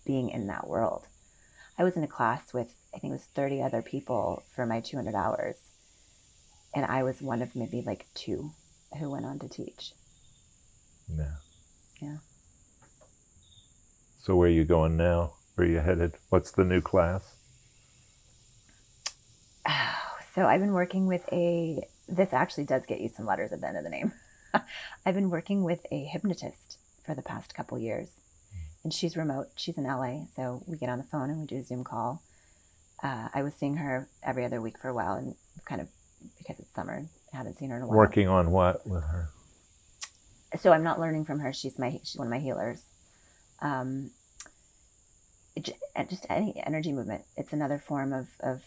[0.07, 1.07] being in that world.
[1.78, 4.80] I was in a class with I think it was 30 other people for my
[4.80, 5.57] 200 hours
[6.74, 8.52] and I was one of maybe like two
[8.98, 9.92] who went on to teach.
[11.09, 11.36] yeah
[12.05, 12.16] Yeah.
[14.22, 17.36] so where are you going now where are you headed what's the new class
[19.66, 19.94] Oh,
[20.34, 21.80] So I've been working with a.
[22.09, 24.12] This actually does get you some letters at the end of the name.
[25.07, 26.76] I've been working with a hypnotist
[27.07, 28.09] for the past couple years,
[28.82, 29.48] and she's remote.
[29.57, 32.22] She's in LA, so we get on the phone and we do a Zoom call.
[33.02, 35.34] Uh, I was seeing her every other week for a while, and
[35.64, 35.88] kind of
[36.38, 37.96] because it's summer, I haven't seen her in a while.
[37.96, 39.30] working on what with her
[40.59, 41.52] so I'm not learning from her.
[41.52, 42.82] She's my she's one of my healers.
[43.61, 44.11] Um,
[45.57, 45.70] it,
[46.09, 47.24] just any energy movement.
[47.36, 48.62] It's another form of of,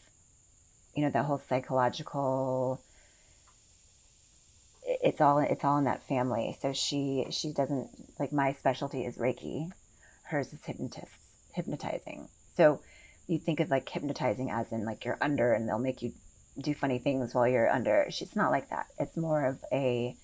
[0.96, 2.82] you know, that whole psychological.
[4.84, 6.58] It's all it's all in that family.
[6.60, 9.72] So she she doesn't like my specialty is Reiki,
[10.24, 11.20] hers is hypnotist
[11.54, 12.30] hypnotizing.
[12.56, 12.82] So
[13.28, 16.14] you think of like hypnotizing as in like you're under and they'll make you
[16.60, 18.08] do funny things while you're under.
[18.10, 18.88] She's not like that.
[18.98, 20.16] It's more of a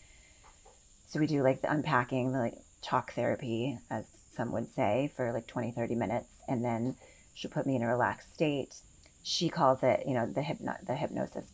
[1.14, 5.32] so we do like the unpacking, the like talk therapy, as some would say, for
[5.32, 6.42] like 20, 30 minutes.
[6.48, 6.96] And then
[7.36, 8.74] she'll put me in a relaxed state.
[9.22, 11.52] She calls it, you know, the hypno the hypnosis.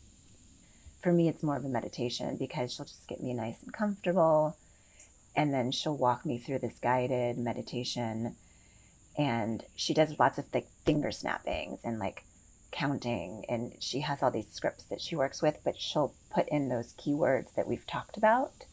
[1.03, 4.55] For me, it's more of a meditation because she'll just get me nice and comfortable.
[5.35, 8.37] And then she'll walk me through this guided meditation.
[9.17, 12.23] And she does lots of like finger snappings and like
[12.71, 13.43] counting.
[13.49, 16.93] And she has all these scripts that she works with, but she'll put in those
[16.93, 18.63] keywords that we've talked about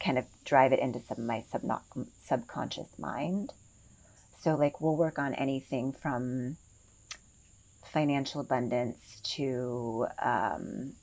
[0.00, 3.52] kind of drive it into some of my subno- subconscious mind.
[4.38, 6.56] So like we'll work on anything from
[7.84, 10.94] financial abundance to um,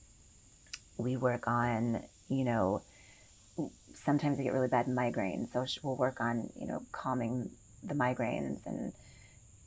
[0.98, 2.82] we work on you know
[3.93, 7.52] sometimes I get really bad migraines, so we'll work on you know calming
[7.84, 8.93] the migraines and.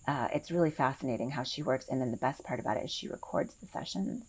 [0.09, 2.91] Uh, it's really fascinating how she works, and then the best part about it is
[2.91, 4.25] she records the sessions,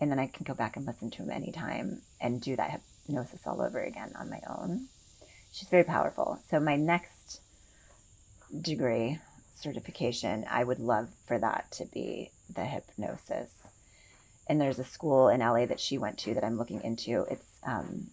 [0.00, 3.46] and then I can go back and listen to them anytime and do that hypnosis
[3.46, 4.86] all over again on my own.
[5.52, 6.40] She's very powerful.
[6.50, 7.40] So my next
[8.60, 9.18] degree
[9.54, 13.52] certification, I would love for that to be the hypnosis.
[14.48, 17.22] And there's a school in LA that she went to that I'm looking into.
[17.30, 18.08] It's um,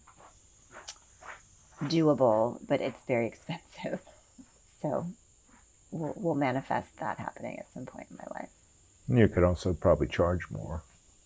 [1.83, 4.01] doable, but it's very expensive.
[4.81, 5.07] So
[5.91, 8.49] we'll, we'll manifest that happening at some point in my life.
[9.07, 10.83] you could also probably charge more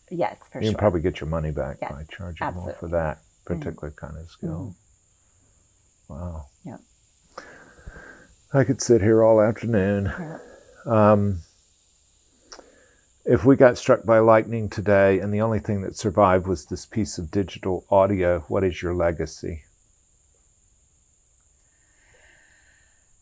[0.09, 0.61] Yes, for you sure.
[0.63, 2.91] You can probably get your money back Yes, by charging more for absolutely.
[2.91, 4.75] that Particular kind of skill.
[6.09, 6.47] Wow.
[6.65, 6.77] Yeah.
[8.53, 10.11] I could sit here all afternoon.
[10.17, 10.39] Yeah.
[10.85, 11.41] Um,
[13.25, 16.85] if we got struck by lightning today and the only thing that survived was this
[16.85, 19.63] piece of digital audio, what is your legacy?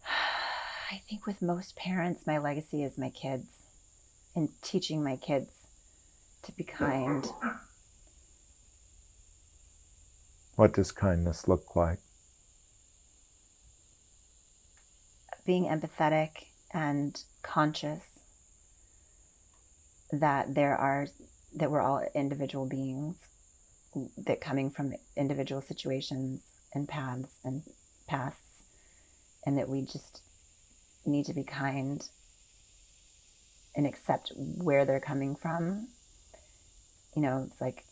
[0.92, 3.64] I think with most parents, my legacy is my kids
[4.36, 5.68] and teaching my kids
[6.44, 7.26] to be kind.
[10.56, 12.00] What does kindness look like?
[15.46, 18.20] being empathetic and conscious
[20.12, 21.08] that there are
[21.56, 23.16] that we're all individual beings
[24.18, 26.42] that coming from individual situations
[26.74, 27.64] and paths and
[28.08, 28.64] pasts,
[29.46, 30.22] and that we just
[31.06, 32.10] need to be kind
[33.76, 35.88] and accept where they're coming from.
[37.16, 37.86] You know, it's like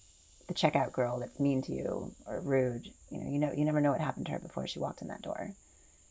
[0.54, 2.88] the checkout girl that's mean to you or rude.
[3.10, 5.08] You know, you know, you never know what happened to her before she walked in
[5.08, 5.52] that door.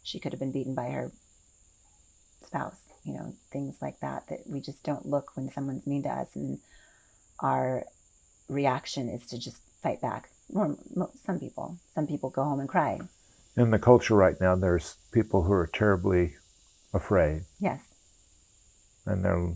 [0.02, 1.12] She could have been beaten by her
[2.44, 2.80] spouse.
[3.04, 4.28] You know, things like that.
[4.28, 6.58] That we just don't look when someone's mean to us, and
[7.40, 7.84] our
[8.48, 10.28] reaction is to just fight back.
[10.52, 13.00] Some people, some people go home and cry.
[13.56, 16.34] In the culture right now, there's people who are terribly
[16.94, 17.42] afraid.
[17.58, 17.80] Yes.
[19.06, 19.52] And they're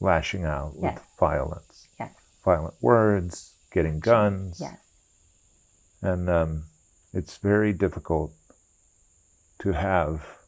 [0.00, 0.94] lashing out Yes.
[0.94, 2.12] with violence, Yes.
[2.44, 4.58] violent words, getting guns.
[4.60, 4.78] Yes.
[6.00, 6.64] And um,
[7.12, 8.32] it's very difficult
[9.58, 10.38] to have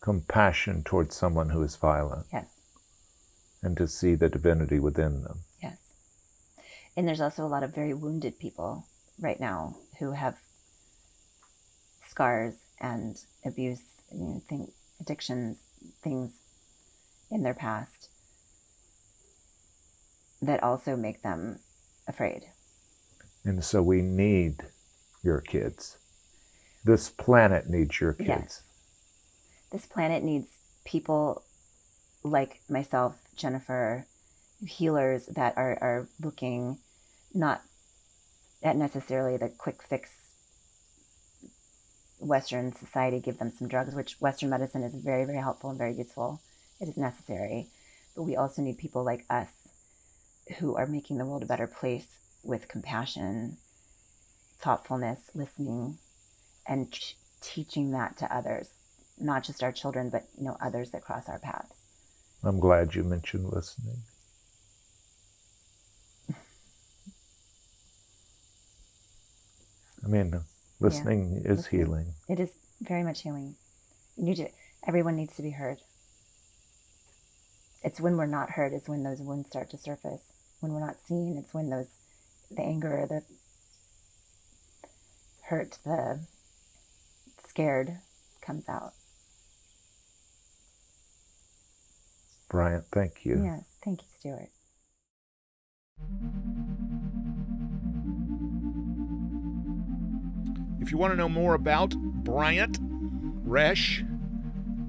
[0.00, 2.46] compassion towards someone who is violent Yes.
[3.62, 5.40] and to see the divinity within them.
[5.62, 5.78] Yes.
[6.96, 8.86] And there's also a lot of very wounded people
[9.20, 10.36] right now who have
[12.06, 13.82] scars and abuse,
[14.12, 15.58] you know, thing, addictions,
[16.02, 16.32] things
[17.30, 17.93] in their past
[20.46, 21.58] that also make them
[22.08, 22.44] afraid.
[23.44, 24.56] And so we need
[25.22, 25.98] your kids.
[26.84, 28.28] This planet needs your kids.
[28.28, 28.62] Yes.
[29.70, 31.42] This planet needs people
[32.22, 34.06] like myself, Jennifer,
[34.66, 36.78] healers that are, are looking
[37.32, 37.62] not
[38.62, 40.10] at necessarily the quick fix
[42.18, 45.92] Western society, give them some drugs, which Western medicine is very, very helpful and very
[45.92, 46.40] useful.
[46.80, 47.68] It is necessary.
[48.16, 49.63] But we also need people like us
[50.58, 53.56] who are making the world a better place with compassion,
[54.60, 55.98] thoughtfulness, listening,
[56.66, 58.70] and ch- teaching that to others,
[59.18, 61.82] not just our children, but you know others that cross our paths.
[62.42, 64.02] I'm glad you mentioned listening.
[70.04, 70.40] I mean,
[70.80, 71.80] listening is listening.
[71.80, 72.06] healing.
[72.28, 72.50] It is
[72.82, 73.54] very much healing.
[74.16, 74.48] You need to.
[74.86, 75.78] Everyone needs to be heard.
[77.82, 80.33] It's when we're not heard is when those wounds start to surface.
[80.64, 81.88] When we're not seen, it's when those
[82.50, 83.22] the anger, the
[85.50, 86.20] hurt, the
[87.46, 87.98] scared
[88.40, 88.94] comes out.
[92.48, 93.44] Bryant, thank you.
[93.44, 94.48] Yes, thank you, Stuart.
[100.80, 102.80] If you want to know more about Bryant
[103.46, 104.02] Resch,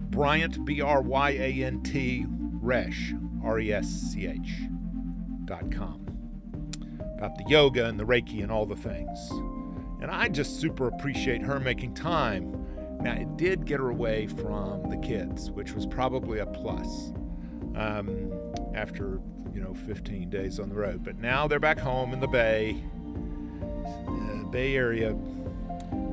[0.09, 2.25] Bryant, B R Y A N T,
[2.63, 3.11] Resch,
[3.43, 4.69] R E S C H,
[5.45, 6.05] dot com.
[7.17, 9.29] About the yoga and the Reiki and all the things.
[10.01, 12.51] And I just super appreciate her making time.
[13.01, 17.11] Now, it did get her away from the kids, which was probably a plus
[17.75, 18.31] um,
[18.73, 19.21] after,
[19.53, 21.03] you know, 15 days on the road.
[21.03, 22.83] But now they're back home in the Bay,
[24.07, 25.13] uh, Bay Area,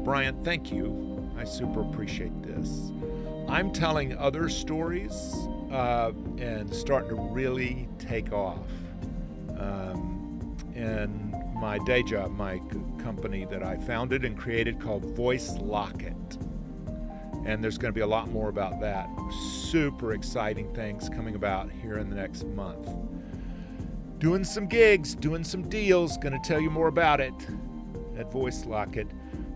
[0.04, 1.30] Bryant, thank you.
[1.38, 2.92] I super appreciate this.
[3.48, 5.34] I'm telling other stories
[5.70, 8.58] uh, and starting to really take off.
[9.62, 12.60] Um, and my day job, my
[12.98, 16.16] company that I founded and created called Voice Locket.
[17.44, 19.08] And there's going to be a lot more about that.
[19.32, 22.88] Super exciting things coming about here in the next month.
[24.18, 27.34] Doing some gigs, doing some deals, going to tell you more about it
[28.16, 29.08] at Voice Locket.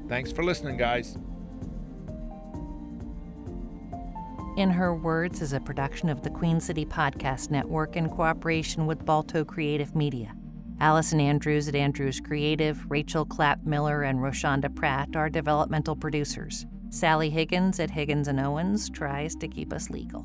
[0.08, 1.16] Thanks for listening, guys.
[4.56, 9.04] In Her Words is a production of the Queen City Podcast Network in cooperation with
[9.04, 10.34] Balto Creative Media.
[10.80, 16.64] Allison Andrews at Andrews Creative, Rachel Clapp Miller, and Roshonda Pratt are developmental producers.
[16.88, 20.24] Sally Higgins at Higgins and Owens tries to keep us legal.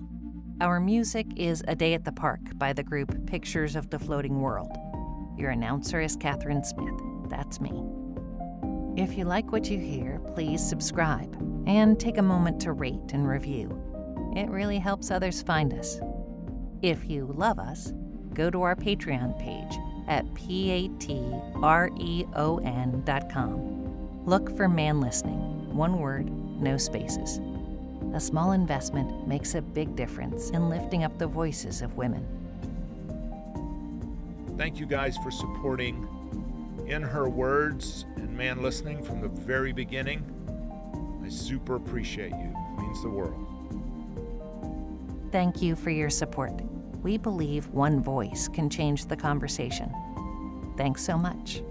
[0.61, 4.39] Our music is A Day at the Park by the group Pictures of the Floating
[4.39, 4.71] World.
[5.37, 7.01] Your announcer is Catherine Smith.
[7.27, 7.83] That's me.
[8.95, 11.35] If you like what you hear, please subscribe
[11.67, 13.90] and take a moment to rate and review.
[14.35, 15.99] It really helps others find us.
[16.81, 17.93] If you love us,
[18.33, 19.77] go to our Patreon page
[20.07, 21.11] at patreon.com.
[24.25, 26.29] Look for Man Listening, one word,
[26.61, 27.39] no spaces.
[28.13, 32.25] A small investment makes a big difference in lifting up the voices of women.
[34.57, 36.07] Thank you guys for supporting
[36.87, 40.23] In Her Words and Man Listening from the very beginning.
[41.23, 42.55] I super appreciate you.
[42.77, 43.50] It means the world.
[45.31, 46.61] Thank you for your support.
[47.01, 49.93] We believe one voice can change the conversation.
[50.77, 51.63] Thanks so much.